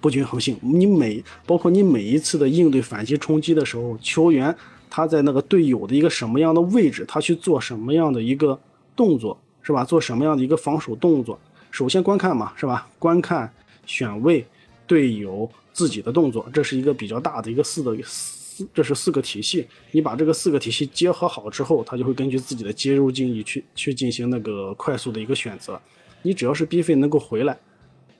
[0.00, 0.58] 不均衡性。
[0.60, 4.52] 你每包括你每一次的应对反击冲击的时候，球员
[4.90, 8.58] 他在那个队友的一个什么样的位置，他去做什么样的一个
[8.96, 9.84] 动作，是吧？
[9.84, 11.38] 做什么样的一个防守动作？
[11.70, 12.88] 首先观看嘛，是吧？
[12.98, 13.52] 观看、
[13.86, 14.46] 选位、
[14.86, 18.38] 队友、自己的动作，这是一个比较大的一个四的四。
[18.74, 25.80] 这是四个体系，你把这个四个体系结合好之后，它就会根据自己的接入境遇去去进行那个快速的一个选择。
[26.20, 27.58] 你只要是 B 费能够回来，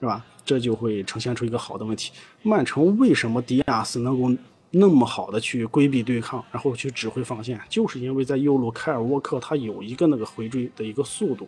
[0.01, 0.25] 是吧？
[0.43, 2.11] 这就会呈现出一个好的问题。
[2.43, 4.35] 曼城为什么迪亚斯能够
[4.71, 11.47] 那么好的去规避对抗，然后去指挥防线，就是因为在右路凯尔沃克他有一个那个回追的一个速度，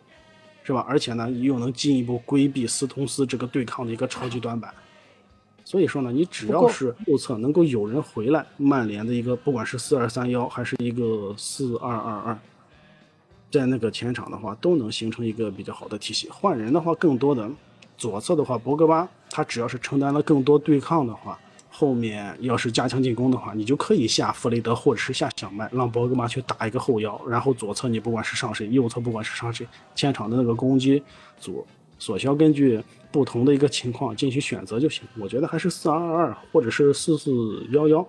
[0.62, 0.84] 是吧？
[0.88, 4.72] 而且呢，又能进一步规避斯通斯这个对抗的一个超级短板。
[5.64, 12.38] 所以说呢，你只要是右侧能够有人回来，曼联的一个不管是四二三幺还是一个四二二二，
[13.50, 16.28] 在那个前场的话，都能形成一个比较好的体系。
[16.30, 17.48] 换人的话，更多的
[17.96, 21.38] 左侧的话，博格巴他只要是承担了更多对抗的话，
[21.72, 31.02] 后面要是加强进攻的话，你就可以下弗雷德或者是下小麦，让博格巴去打一个后腰，然后左侧你不管是上谁，右侧不管是上谁，前场的那个攻击
[31.40, 31.66] 组
[31.98, 32.80] 所需要根据。
[33.12, 38.02] 不同的一个情况进行选择就行，我觉得还是四二二或者是四四幺幺，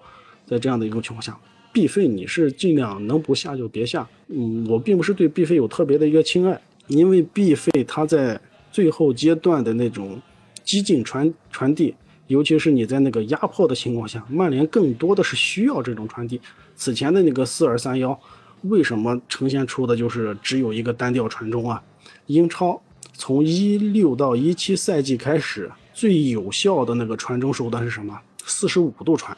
[0.45, 1.37] 在这样的一个情况下
[1.73, 4.07] ，B 费你是尽量能不下就别下。
[4.29, 6.57] 嗯，我并不是对 B 费有特别的一个青睐，
[6.87, 8.39] 因为 B 费他在
[8.71, 10.21] 最后阶段的那种
[10.63, 11.93] 激进传传递，
[12.27, 16.39] 尤其是你在那个压迫的情况下，曼联更多的是需要这种传递。
[16.75, 18.17] 此前的那个四二三幺，
[18.63, 21.81] 为什么呈现出的就是只有一个单调传中啊？
[22.27, 22.81] 英超。
[23.15, 28.19] 从一六到一七赛季开始，最有效的那个传中手段是什么？
[28.43, 29.37] 四十五度传，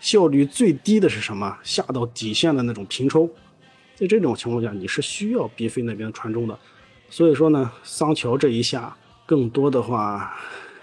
[0.00, 1.56] 效率最低的是什么？
[1.62, 3.30] 下到底线的那种平抽。
[3.94, 6.58] 在这种情况下，你是需要 B 费那边传中的。
[7.08, 10.34] 所以说呢，桑乔这一下，更多的话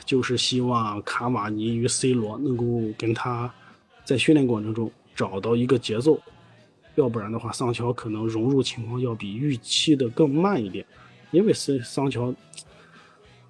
[0.09, 2.65] 就是希望卡瓦尼与 C 罗能够
[2.97, 3.53] 跟他
[4.03, 6.19] 在训练过程中找到一个节奏，
[6.95, 10.83] 要不然的话，桑乔可能融入情况要比预期的更慢一点。
[11.29, 12.33] 因为是桑乔，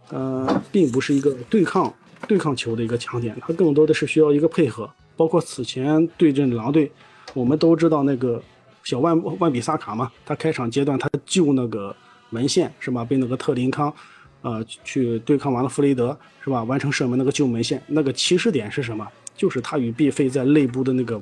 [0.09, 1.93] 呃，并不是一个对抗
[2.27, 4.89] 对抗球的一个强点，他更多的是需要一个配合。
[5.15, 6.91] 包括此前对阵狼队，
[7.33, 8.43] 我们都知道那个
[8.83, 11.95] 小万万比萨卡嘛，他开场阶段他救那个
[12.29, 13.05] 门线是吧？
[13.05, 13.93] 被那个特林康，
[14.41, 16.63] 呃，去对抗完了弗雷德是吧？
[16.63, 19.07] 完成射门那个救门线，那个起始点是什么？
[19.35, 21.21] 就是他与毕费在内部的那个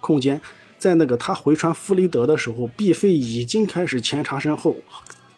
[0.00, 0.40] 空间，
[0.78, 4.76] 在那个他回传弗雷德的时候，毕费已经开始前插身后。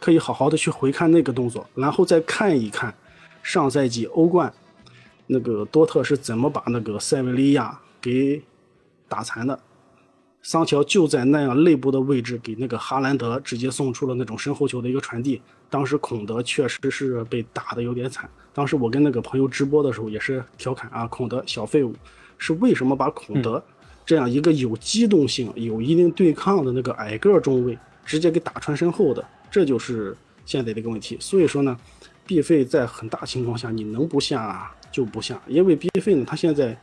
[0.05, 2.93] 可以好好的去回看那个动作，然后再看一看
[3.41, 4.53] 上赛季欧冠
[5.29, 8.43] 那个多特是怎么把那个塞维利亚给
[9.09, 9.57] 打残的。
[10.43, 15.41] 桑乔就在那样内部的位置给那个哈兰德直接送出了那种身后球的一个传递。
[15.71, 18.29] 当时孔德确实是被打的有点惨。
[18.53, 21.95] 当时我跟那个朋友直播的时候也是调侃啊，孔德小废物，
[22.39, 23.63] 是为什么把孔德
[24.05, 29.25] 这样一个有机动性、有一定对抗的那个矮个中卫直接给打穿身后的？
[29.49, 30.15] 这就是
[30.45, 31.17] 现在的一个问题。
[31.21, 31.79] 所以说呢，
[32.27, 36.77] 毕费在很大情况下你能不下就不下，因为毕费呢他现在。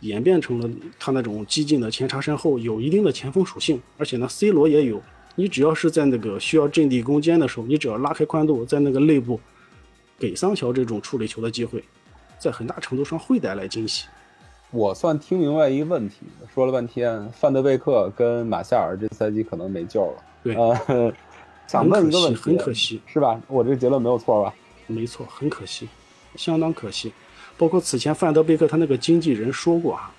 [0.00, 5.02] 演变成了他那种激进的前插身后，有一定的前锋属性，而且呢，C 罗也有。
[5.34, 9.40] 你只要是在那个需要阵地攻坚的时候，你只要拉开宽度，在那个内部
[10.18, 11.84] 给桑乔这种处理球的机会，
[12.38, 14.06] 在很大程度上会带来惊喜。
[14.70, 16.16] 我算听明白一个问题，
[16.52, 20.22] 说了半天，范德贝克跟马夏尔这赛季可能没救了。
[20.42, 21.12] 对，呃，
[21.66, 23.40] 想问一个问题，很可惜，是吧？
[23.46, 24.54] 我这个结论没有错吧？
[24.88, 25.88] 没错，很可惜，
[26.34, 27.12] 相当可惜。
[27.58, 30.14] 包括此前范德贝克他那个经纪人说过啊，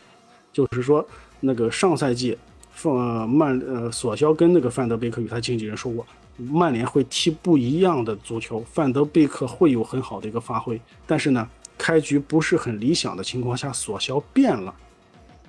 [0.51, 1.03] 就是说
[1.39, 2.37] 那个上赛季，
[2.69, 2.93] 范
[3.29, 14.75] 曼呃索肖跟那个范德贝克与他经纪人说过，曼联会踢不一样的足球，范德贝克会有很好的一个发挥，但是呢，开局不是很理想的情况下，索肖变了，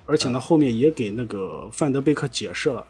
[0.05, 2.85] 而且呢后面也给那个范德贝克解释了，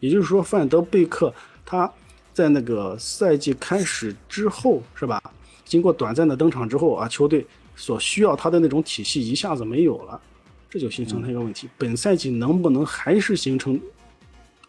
[0.00, 1.32] 也就是说范德贝克
[1.64, 1.88] 他
[2.34, 5.22] 在那个赛季开始之后是吧，
[5.64, 7.46] 经过短暂的登场之后啊，球队。
[7.78, 10.20] 所需要他的那种体系一下子没有了，
[10.68, 11.68] 这就形成了一个问题。
[11.78, 13.80] 本赛季能不能还是形成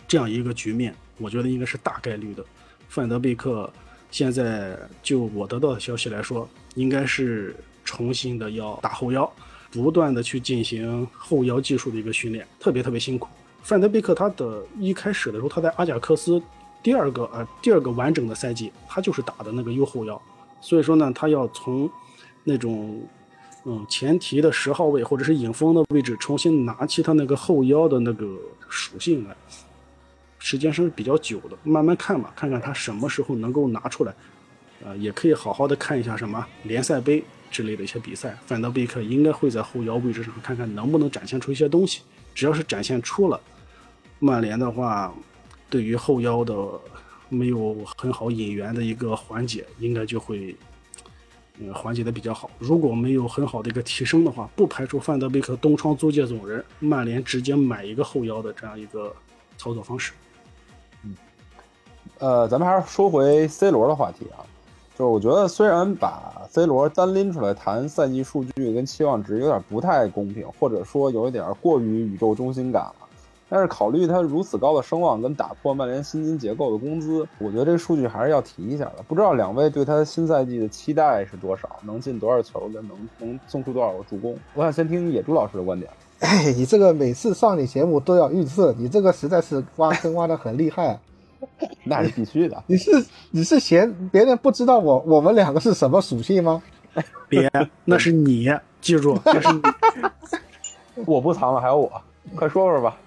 [0.08, 0.96] 这样一个局面？
[1.18, 2.46] 我觉得应该是大概率的。
[2.88, 3.68] 范德贝克
[4.12, 9.30] 现在就我得到的消息来说，应该是重新的要打后腰，
[9.72, 13.28] 不断的去进行后腰技术的一个训练，特别特别辛苦。
[13.64, 16.42] 范德贝克他的一开始的时候，他在阿贾克斯
[16.82, 20.20] 第二个呃第二个完整的赛季，他就是打的那个右后腰，
[20.62, 21.90] 所以说呢，他要从
[22.50, 23.00] 那种，
[23.64, 28.26] 嗯，前提的十号位或者是影锋的位置，重新拿起他那个后腰的那个
[28.68, 29.36] 属性来，
[30.40, 34.16] 时间是比较久的，慢慢看吧，看看他什么时候能够拿出来，
[34.84, 42.02] 呃，也可以好好的看一下什么联赛杯之类的一些比赛，范德贝克应该会在后腰位置上看看能不能展现出一些东西，
[42.34, 43.40] 只要是展现出了，
[44.18, 45.14] 曼联的话，
[45.70, 46.54] 对于后腰的
[47.30, 50.56] 没有很好引援的一个缓解，应该就会。
[51.62, 52.50] 嗯，缓解的比较好。
[52.58, 59.14] 如果没有很好的一个提升的话，不排除范德贝克东窗租借走人，曼联直接买一个后腰的这样一个
[59.58, 60.14] 操作方式。
[61.04, 61.14] 嗯，
[62.20, 64.40] 呃，咱们还是说回 C 罗的话题啊，
[64.98, 73.09] 就是我觉得虽然把 C 罗单拎出来谈赛季数据跟期望值有点不太公平，或者说有一点过于宇宙中心感了。
[73.50, 79.04] 但是考虑他如此高的声望跟打破曼联薪金结构的工资，我觉得这个数据还是要提一下的。
[79.08, 81.68] 不知道两位对他新赛季的期待是多少？
[81.82, 82.70] 能进多少球？
[82.70, 84.38] 跟能能送出多少个助攻？
[84.54, 85.92] 我想先听野猪老师的观点。
[86.20, 91.00] 哎， 你这个每次上你节目都要预测，你这个实在是挖坑挖的很厉害。
[91.86, 92.62] 那是必须的。
[92.68, 92.92] 你是
[93.32, 96.62] 你是嫌别人不知道我我们两个是什么属性吗？
[97.30, 97.50] 别，
[97.86, 99.62] 那是你，记住，那是你。
[101.06, 101.90] 我不藏了，还有我，
[102.36, 102.98] 快说说吧。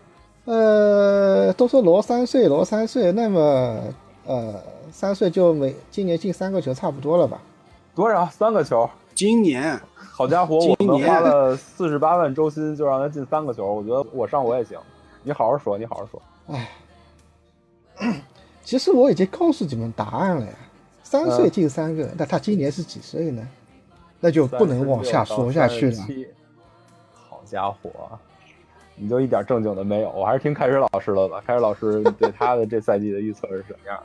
[0.45, 3.81] 呃，都说罗三岁，罗三岁，那么
[4.27, 4.55] 呃，
[4.91, 7.41] 三岁就每今年进三个球差不多了吧？
[7.95, 8.27] 多少？
[8.27, 8.89] 三个球？
[9.15, 9.81] 今年？
[9.95, 14.79] 好家伙，我们花了四十八万周薪就让他进三个球，我觉得我上我也行。
[15.23, 16.23] 你好好说，你好好说。
[16.49, 16.69] 哎，
[18.65, 20.53] 其实我已经告诉你们答案了呀，
[21.05, 23.47] 三岁进三个，那他今年是几岁呢？
[24.19, 26.07] 那就不能往下说下去了。
[27.29, 27.91] 好家伙！
[29.03, 31.43] 你就一点正经的没有，我还是听开始老师的吧。
[31.45, 34.01] 开始老师对他的这赛季的预测是什么样？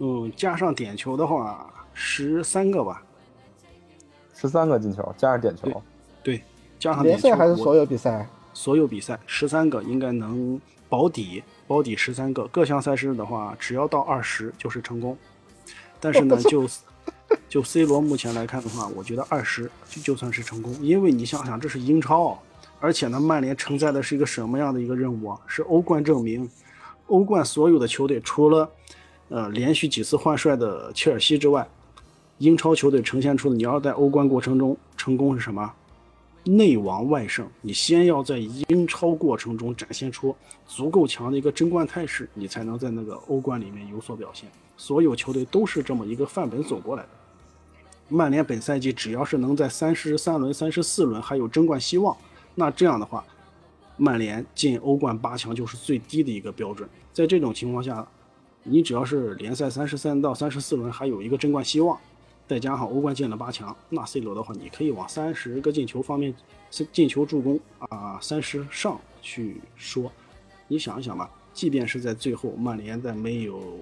[0.00, 3.02] 嗯，加上点球的话，十三个吧。
[4.34, 5.82] 十三个进球，加上点球。
[6.22, 6.42] 对，
[6.78, 8.28] 加上联赛还是所有比赛？
[8.52, 10.60] 所有比赛十三个应该能
[10.90, 12.46] 保底，保底十三个。
[12.48, 15.16] 各项赛事的话，只要到二十就是成功。
[15.98, 16.68] 但是呢， 就
[17.48, 22.38] 就 C 罗目前来看的话，我觉得二十就就算是成功，因为你想想，这是英超。
[22.80, 25.38] 而且呢，曼联承载的是一个什么样的一个任务啊？
[25.46, 26.50] 是欧冠证明，
[27.06, 28.68] 欧冠所有的球队除了，
[29.28, 31.68] 呃，连续几次换帅的切尔西之外，
[32.38, 35.72] 英超球队呈现出的你要在欧冠过程中成功是什么？
[36.44, 37.46] 内王外胜。
[37.60, 40.34] 你先要在英超过程中展现出
[40.66, 44.50] 足够强的一个争冠态势，你才能在那个欧冠里面有所表现。
[44.76, 47.08] 所有球队都是这么一个范本走过来的。
[48.12, 52.14] 曼联本赛季只要是能在三十三轮、三十四轮还有争冠希望。
[52.54, 53.24] 那这样的话，
[53.96, 56.86] 曼联进欧冠八强就是最低的一个标准。
[57.14, 58.06] 在这种情况下，
[58.64, 61.98] 你只要是联赛三十三到三十四轮还有一个争冠希望，
[62.46, 66.34] 再加上欧冠进了八强，那 C 罗的话，你可以往三十个进球方面，
[66.92, 70.12] 进球助攻啊三十上去说。
[70.68, 73.78] 你想一想吧，即便是在最后曼联在没有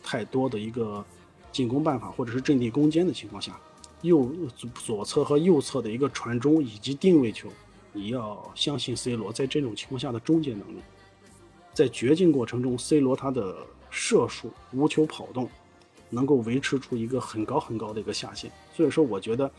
[0.00, 1.04] 太多的一个
[1.52, 3.58] 进攻办法或者是阵地攻坚的情况下，
[4.02, 4.30] 右
[4.74, 7.48] 左侧和右侧的一个传中以及定位球，
[7.92, 10.80] 你要相信 C 罗在这种情况下的终结能力。
[11.74, 13.56] 在绝境过程中，C 罗他的
[13.88, 15.48] 射术、无球跑动，
[16.10, 18.50] 能够维持出一个很高很高的一个下限。
[18.74, 19.50] 所以说，我觉得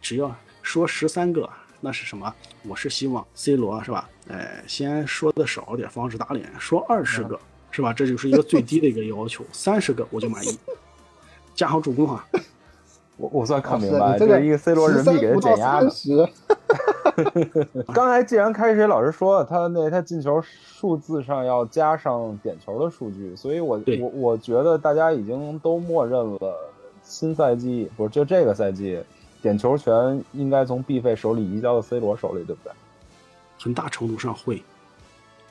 [0.00, 1.48] 只要说十三个，
[1.80, 2.34] 那是什么？
[2.64, 4.10] 我是希望 C 罗是吧？
[4.28, 6.52] 哎，先说的少点，防止打脸。
[6.58, 7.38] 说二十个
[7.70, 7.92] 是吧？
[7.92, 9.44] 这就是一个最低的一个要求。
[9.52, 10.58] 三十个我就满意。
[11.58, 12.24] 加好助攻啊。
[13.18, 15.90] 我我算看明白，这是一个 C 罗人民币给他减压的。
[17.92, 26.54] 刚才既然开水老师说他那他进球数字上要加上点球的数据，所以我我我觉得大家已经都默认了
[27.02, 29.00] 新赛季不是就这个赛季
[29.42, 32.72] 点球权应该从 B 费手里移交到 C 罗手里，对不对？
[33.60, 34.62] 很大程度上会，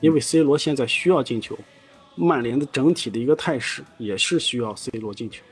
[0.00, 1.54] 因为 C 罗现在需要进球，
[2.14, 5.44] 曼联的整体的一个态势也是需要 C 罗进球。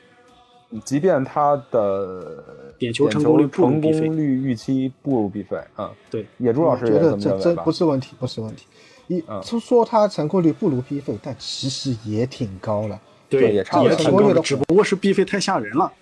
[0.85, 2.43] 即便他的
[2.77, 8.67] 点球成功率成功率预期不如必费啊，对，野猪老师觉得这这不是问题，不是问题。
[9.07, 15.93] 一说说他成功率不如必费，但其实也挺高了，对，也差不多成功率的，只不过是必费太吓人了。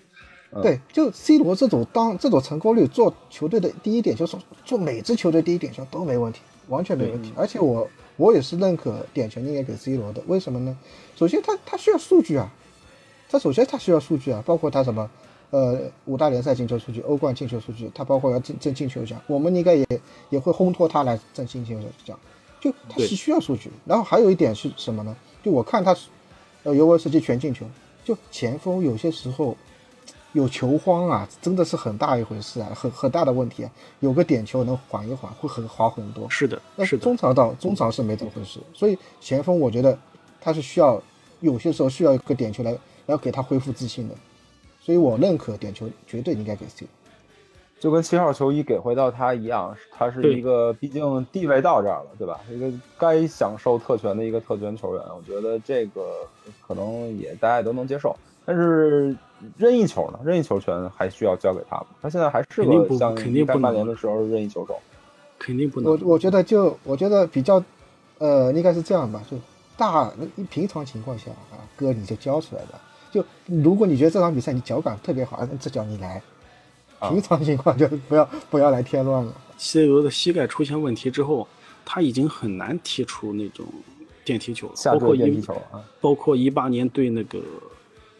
[0.63, 6.39] 对，就 C 罗这种当这种成功率做球队的第一点球，做做每支球队第一点球都没问题，
[6.69, 7.31] 完全没问题。
[7.35, 7.87] 而且我
[8.17, 10.75] 我也是认可点球应该给 C 罗的，为什么呢？
[11.15, 12.51] 首先他他需要数据啊。
[13.29, 15.09] 他首先他需要数据啊，包括他什么，
[15.49, 19.85] 呃，五大联赛进球数据、欧冠进球数据，他包括要争争进球奖，我们应该也
[20.29, 22.17] 也会烘托他来争进球奖，
[22.61, 23.71] 就他是需要数据。
[23.85, 25.15] 然后还有一点是什么呢？
[25.43, 25.95] 就我看他，
[26.63, 27.65] 呃，尤文斯基全进球，
[28.03, 29.57] 就前锋有些时候
[30.33, 33.71] 有球荒啊，真的是很大一回事啊，很很大的问题啊。
[34.01, 36.29] 有个点球能缓一缓，会很好很多。
[36.29, 39.97] 是的，那中场到中场是没这么回事，所以前锋我觉得
[40.39, 41.01] 他是需要
[41.41, 42.75] 有些时候需要一个点球来。
[43.07, 44.15] 要给他恢复自信的，
[44.81, 46.85] 所以我认可点球绝对应该给 C，
[47.79, 52.39] 就跟七号球衣给回到他一样，他是一个毕竟地位到这儿了，对吧？
[52.49, 56.27] 一个该享受特权的一个特权球员，我觉得这个
[56.67, 58.15] 可能也大家也都能接受。
[58.47, 59.15] 但是
[59.57, 60.19] 任意球呢？
[60.23, 61.87] 任意球权还需要交给他吗？
[62.01, 64.79] 他现在还是个像在曼联的时候任意球手，
[65.37, 65.91] 肯定不能。
[65.91, 67.63] 我我觉得就我觉得比较，
[68.19, 69.37] 呃，应该是这样吧，就
[69.75, 70.11] 大
[70.49, 72.81] 平常情况下啊，哥你就交出来了。
[73.15, 76.21] 就如果你觉得这场比赛你脚感特别好，这脚你来。
[77.09, 79.33] 平常情况就不要不要来添乱了。
[79.57, 81.47] C 罗的膝盖出现问题之后，
[81.85, 83.65] 他已经很难踢出那种
[84.23, 84.73] 电梯球了。
[84.85, 85.41] 包括一
[85.71, 87.39] 啊，包括一八年对那个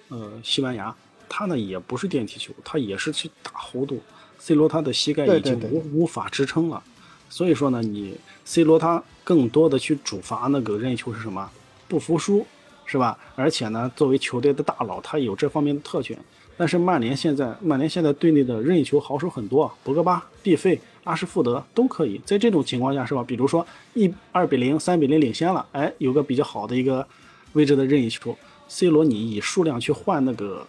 [0.10, 0.96] 呃西班牙，
[1.28, 4.00] 他呢也不是电梯球，他也是去打弧度。
[4.38, 6.82] C 罗他的膝盖已经无无法支撑了，
[7.30, 11.50] 所以说呢，你 C 罗他更多的去主罚那个任意球是什么？
[11.88, 12.46] 不服输。
[12.86, 13.18] 是吧？
[13.36, 16.18] 而且呢，作为球队的大佬，他有这方面的特权。
[16.58, 22.22] 但是曼联现在，曼联现在队内的任意球好手很多，博格巴、毕费、阿什福德都可以。
[22.24, 23.22] 在这种情况下，是吧？
[23.28, 27.06] 比如说一二比零、三比零领先了，哎，有个比较好的一个
[27.52, 28.38] 位置的任意球
[28.70, 30.66] ，C 罗你以数量去换那个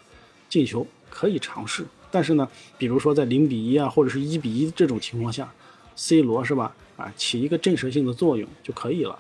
[0.49, 1.86] 进球可以尝试。
[2.11, 5.49] 但是呢，比如说在零比一啊，或者是一比一这种情况下
[5.95, 6.74] ，C 罗是吧？
[6.97, 9.16] 啊，起一个震慑性的作用就可以了。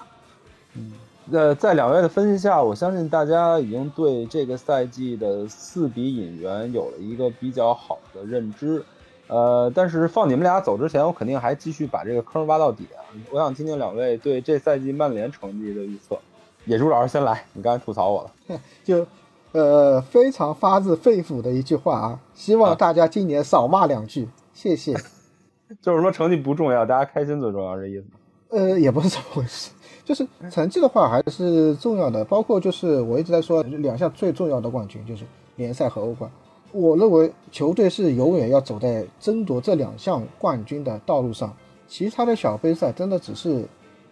[0.74, 0.92] 嗯。
[1.32, 8.84] 呃，在两位的分析下，我相信大家已经对这个赛季的四比引援有了一个比较好的认知。
[9.26, 13.02] 呃，但是放你们俩走之前，我肯定还继续把这个坑挖到底啊！
[13.32, 16.16] 我想听听两位对这赛季曼联成绩的预测。
[16.64, 19.04] 野猪老师先来，你刚才吐槽我了， 就
[19.50, 24.94] 呃非常发自肺腑的一句话啊，希望大家今年少骂两句，谢谢。
[25.82, 28.06] 就是说成绩不重要，大家开心最重要，这意思？
[28.50, 29.72] 呃，也不是这么回事。
[30.06, 35.24] 就是成绩的话还是重要的，包括就是我一直在说两项最重要的冠军就是
[35.56, 36.30] 联赛和欧冠。
[36.70, 41.52] 我认为球队是永远要走在争夺这两项冠军的道路上，
[41.88, 43.64] 其他的小杯赛真的只是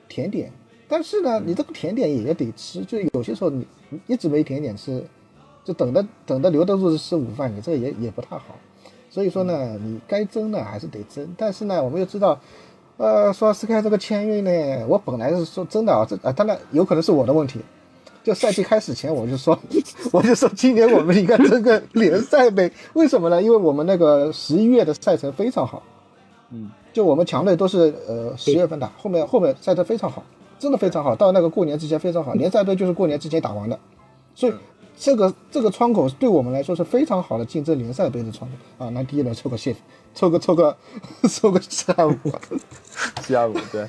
[0.08, 0.50] 甜点。
[0.88, 3.64] 但是呢，你这个甜点也得吃，就有些时候你
[4.08, 5.00] 一直没甜点吃，
[5.62, 8.56] 就等着等着留得住吃午饭，你这也也不太好。
[9.08, 12.40] 所以说呢，你该争呢还是得争，但是呢，我们又知道。
[12.96, 17.60] 呃，说斯凯这个签约呢，我本来是说真的啊，这啊当然有可能是我的问题。
[18.22, 19.58] 就赛季开始前我就说，
[20.10, 23.42] 我就说今年我们应该争个联赛杯，为什么呢？
[23.42, 25.82] 因为我们那个十一月的赛程非常好，
[26.50, 30.24] 嗯，就我们强队都是呃十月份打，后面后面赛程非常好，
[30.58, 33.78] 真的非常好，到那个过年之前非常好，联赛杯就是过年之前打完的，
[34.34, 34.54] 所以
[34.96, 38.88] 这个这个窗口对我们来说是非常好的竞争联赛杯的窗口啊！
[38.88, 39.76] 那第一轮抽个谢，
[40.14, 40.76] 抽个凑个
[41.28, 42.16] 凑个下午，
[43.20, 43.88] 下午对，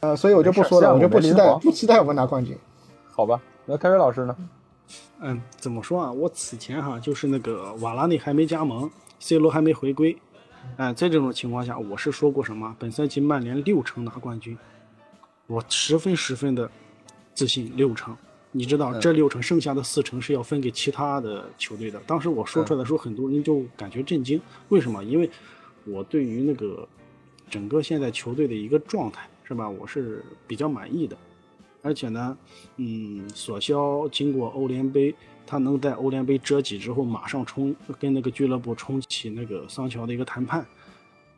[0.00, 2.56] 呃，所以我就不说了，我就不期待不期待我们拿冠军。
[3.12, 4.36] 好吧，那开水老师呢？
[5.20, 6.10] 嗯，怎么说啊？
[6.12, 10.16] 我此前哈就是那个瓦拉内还没加盟，C 罗还没回归，
[10.76, 12.74] 哎，在这种情况下，我是说过什么？
[12.78, 14.56] 本赛季曼联六成拿冠军，
[15.46, 16.70] 我十分十分的
[17.34, 18.16] 自信六成。
[18.56, 22.00] 你知道这六成剩下的四成是要分给其他的球队的。
[22.06, 24.40] 当时我说出来的时候，很多人就感觉震惊。
[24.70, 25.04] 为什么？
[25.04, 25.28] 因为
[25.84, 26.88] 我对于那个
[27.50, 29.68] 整个现在球队的一个状态，是吧？
[29.68, 31.14] 我是比较满意的。
[31.82, 32.34] 而且呢，
[32.78, 35.14] 嗯，索肖经过欧联杯，
[35.46, 40.60] 他能在欧联杯折戟之后，马上冲跟那个俱乐部重启那个桑乔的一个谈判，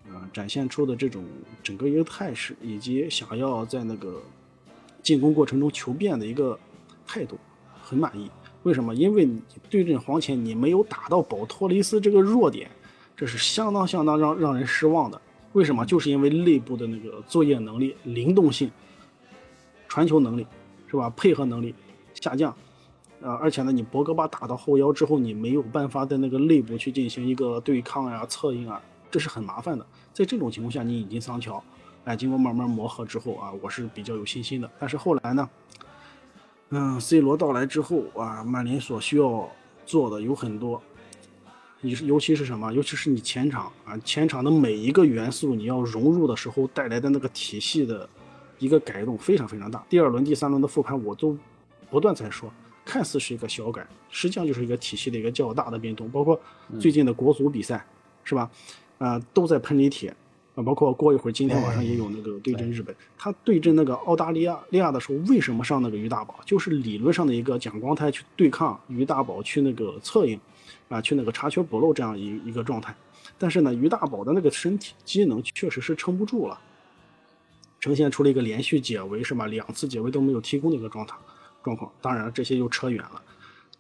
[0.09, 1.25] 啊，展现出的这种
[1.65, 4.23] 整个一个态势，以及想要在那个
[5.03, 6.57] 进攻过程中求变的一个。
[7.09, 7.39] 态度
[7.83, 8.31] 很满意，
[8.65, 8.95] 为什么？
[8.95, 12.71] 因为你对阵黄潜，你没有打到保托雷斯这个弱点，
[13.17, 15.19] 这是相当相当让让人失望的。
[15.55, 15.87] 为什么？
[15.87, 18.71] 就是因为内部的那个作业能力、灵动性、
[19.89, 20.47] 传球能力，
[20.87, 21.09] 是吧？
[21.17, 21.75] 配合能力
[22.13, 22.55] 下降，
[23.23, 28.81] 呃，而且呢，你博格巴打到后腰之后，你没有办法在那个内部去进行一个对抗呀、策应啊，
[29.11, 29.87] 这是很麻烦的。
[30.13, 31.65] 在这种情况下，你引进桑乔，
[32.05, 34.71] 哎，经过慢慢磨合之后啊，我是比较有信心的。
[34.79, 35.49] 但是后来呢？
[36.71, 39.49] 嗯，C 罗到来之后啊，曼联所需要
[39.87, 40.83] 做的有很多，
[41.81, 42.71] 你是尤其是什么？
[42.75, 48.07] 尤其是你前场啊，前场的每一个元素你要融入的时候带来的那个体系的
[48.59, 49.83] 一个改动非常非常大。
[49.89, 51.35] 第二轮、第三轮的复盘我都
[51.89, 52.53] 不断在说，
[52.85, 56.11] 看似是一个小改，实际上就是一个体系的一个较大的变动。
[56.11, 56.39] 包括
[56.79, 57.83] 最近的国足比赛，
[58.25, 58.51] 是吧？
[58.99, 60.15] 啊，都在喷李铁。
[60.59, 62.93] 啊，包括过一会儿，今天晚上也有那个对阵日本。
[63.17, 66.41] 他对阵那个澳大利亚利亚的时候，为什么上那个于大宝？
[66.45, 70.37] 就是理论上的一个蒋光太去对抗于大宝，去那个策应，
[70.89, 72.93] 啊，去那个查缺补漏这样一一个状态。
[73.39, 76.59] 但是呢，于大宝的那个身体机能确实是撑不住了，
[77.79, 79.47] 呈现出了一个连续解围是吧？
[79.47, 81.15] 两次解围都没有提供的一个状态
[81.63, 81.89] 状况。
[82.03, 83.23] 当然这些又扯远了。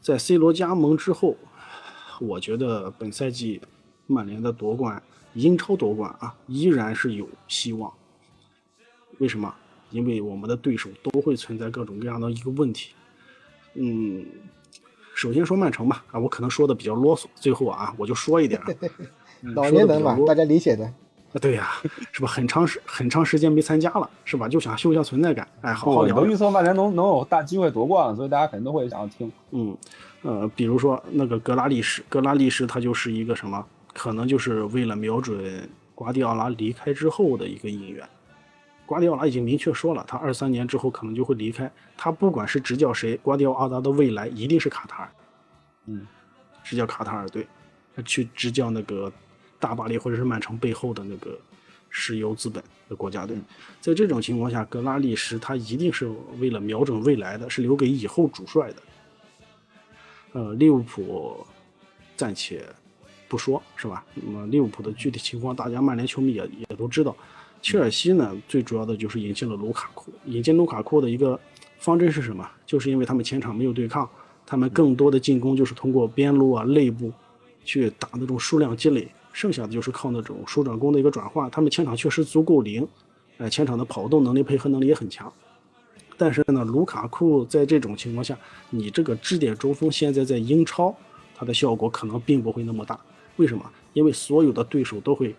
[0.01, 1.37] 在 C 罗加盟之后，
[2.21, 3.61] 我觉得本赛季
[4.07, 5.03] 曼联的夺冠。
[5.39, 7.93] 英超夺冠啊，依然是有希望。
[9.19, 9.55] 为什么？
[9.91, 12.93] 因为我们的对手都会存在各种各样的一个问题。
[13.75, 14.27] 嗯，
[15.15, 18.61] 首先说曼城吧，啊，我可能说的比较啰嗦，最后啊，我就说一点。
[19.55, 20.85] 老年人嘛，大家理解的。
[20.85, 21.71] 啊，对呀，
[22.11, 22.27] 是吧？
[22.29, 24.49] 很长时很长时间没参加了，是吧？
[24.49, 25.47] 就想秀一下存在感。
[25.61, 26.17] 哎，好好聊。
[26.17, 29.31] 我预测曼联能能有大机会夺冠了，所以大家肯定都会想要听。
[29.53, 29.77] 嗯，
[30.23, 33.65] 呃，比如说那个格拉利什，格拉利什他就是一个什么？
[33.99, 38.09] 可能就是为了瞄准瓜迪奥拉离开之后的一个引援。
[38.87, 41.69] 瓜迪奥拉已经明确说了，他二三年之后可能就会离开。
[41.97, 45.11] 他不管是执教谁，瓜迪奥拉的未来一定是卡塔尔。
[45.87, 46.07] 嗯，
[46.63, 47.45] 执教卡塔尔队，
[48.05, 49.13] 去执教那个
[49.59, 51.37] 大巴黎或者是曼城背后的那个
[51.91, 53.37] 石油资本的国家队。
[53.81, 56.09] 在这种情况下，格拉利什他一定是
[56.39, 58.77] 为了瞄准未来的，是留给以后主帅的。
[60.35, 61.45] 呃，利物浦
[62.17, 62.65] 暂且。
[63.29, 64.05] 不说是吧？
[64.15, 67.15] 那么利物浦的具体情况，大家曼联球迷也也都知道。
[67.61, 70.13] 切尔西呢，最主要的就是引进了卢卡库。
[70.27, 71.39] 引进卢卡库的一个
[71.79, 72.49] 方针是什么？
[72.65, 74.09] 就是因为他们前场没有对抗，
[74.47, 77.13] 他们更多的进攻就是通过边路啊、内部
[77.65, 81.51] 去打那种数量积累，剩下的就是靠那种输转攻的一个转化。
[81.51, 82.87] 他们前场确实足够灵，
[83.39, 85.31] 哎，前场的跑动能力、配合能力也很强。
[86.17, 88.39] 但是呢，卢卡库在这种情况下，
[88.71, 90.95] 你这个支点中锋现在在英超，
[91.35, 92.99] 它的效果可能并不会那么大。
[93.39, 93.65] 为什么？
[93.95, 95.35] 因为所有的对手都会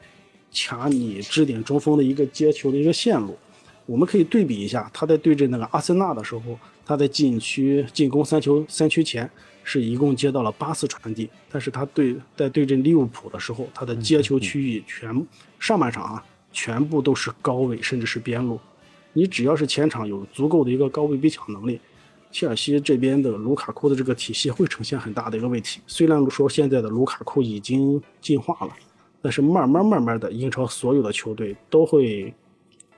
[0.54, 3.38] 卡你支点中锋的一个接球的一个线路。
[3.86, 9.30] 我们可以对比一下，他在对阵那个阿森纳的时候，他在禁区进攻三球三区前
[9.64, 15.26] 是一共接到了八次传递，但是他对在对阵利物浦的时候，他的接球区域全
[15.60, 18.60] 上半场啊全部都是高位甚至是边路。
[19.14, 21.80] 你只要是前场有足够的一个高位逼抢能力。
[22.32, 25.82] 切尔西这边的卢卡库的这个体系会呈现很大的一个问题。
[25.88, 28.74] 虽然说现在的卢卡库已经进化了，
[29.22, 32.34] 但是慢慢慢慢的，英超所有的球队都会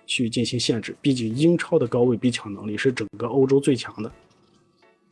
[0.05, 0.95] 去进行限制。
[1.01, 4.11] 毕竟英超的高位逼抢能力是整个欧洲最强的。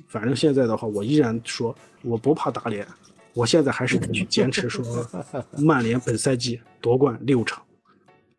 [0.08, 2.86] 反正现在的话，我依然说我不怕打脸，
[3.34, 4.84] 我现在还是去坚持说，
[5.58, 7.64] 曼联本赛季夺冠六场。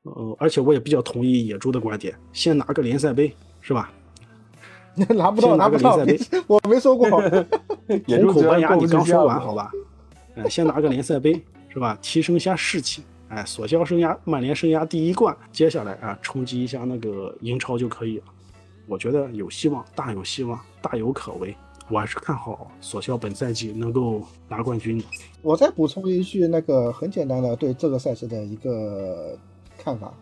[0.02, 3.93] 呃，而且我也比较同意野猪的观点，先拿个联赛杯，是吧？
[5.14, 5.98] 拿不到，拿不到，
[6.47, 7.09] 我没说过。
[8.06, 9.70] 红口班牙，你刚说完好吧？
[10.36, 11.32] 哎，先拿个联赛杯
[11.68, 11.98] 是吧？
[12.01, 13.02] 提升一下士气。
[13.28, 18.24] 哎，索肖生涯曼联生涯第一冠，接下来啊，冲击一下那个英超就可以了。
[18.86, 21.55] 我觉得有希望，大有希望，大有可为。
[21.89, 25.05] 我还是看好索肖本赛季能够拿冠军的。
[25.43, 29.36] 我再补充一句，那个很简单的对这个赛事的一个
[29.77, 30.12] 看法，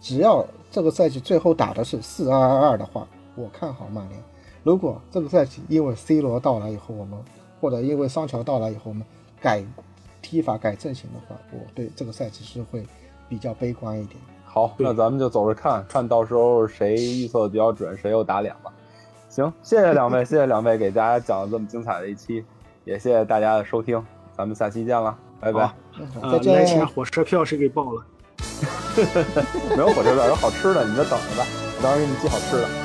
[0.00, 4.22] 只要这个赛季最后打的是四二二二的话，我看好曼联。
[4.62, 7.18] 如果这个赛季因为 C 罗到来以后，我们
[7.60, 9.04] 或者因为桑乔到来以后，我们
[9.40, 9.62] 改
[10.22, 12.86] 踢法改阵型的话，我对这个赛季是会
[13.28, 14.18] 比较悲观一点。
[14.44, 18.72] 好，那咱们就走着看看到时候谁预测的比较准，谁又打脸了。
[19.28, 22.44] 行，谢谢两位，谢谢两位给大家讲了这么精彩的一期，
[22.84, 24.00] 也谢谢大家的收听，
[24.36, 25.74] 咱们下期见了，拜拜。
[26.22, 28.06] 呃，来钱火车票谁给报了？
[29.76, 31.44] 没有火车票，有好吃的，你就等着吧，
[31.76, 32.83] 我到时候给你寄好吃的。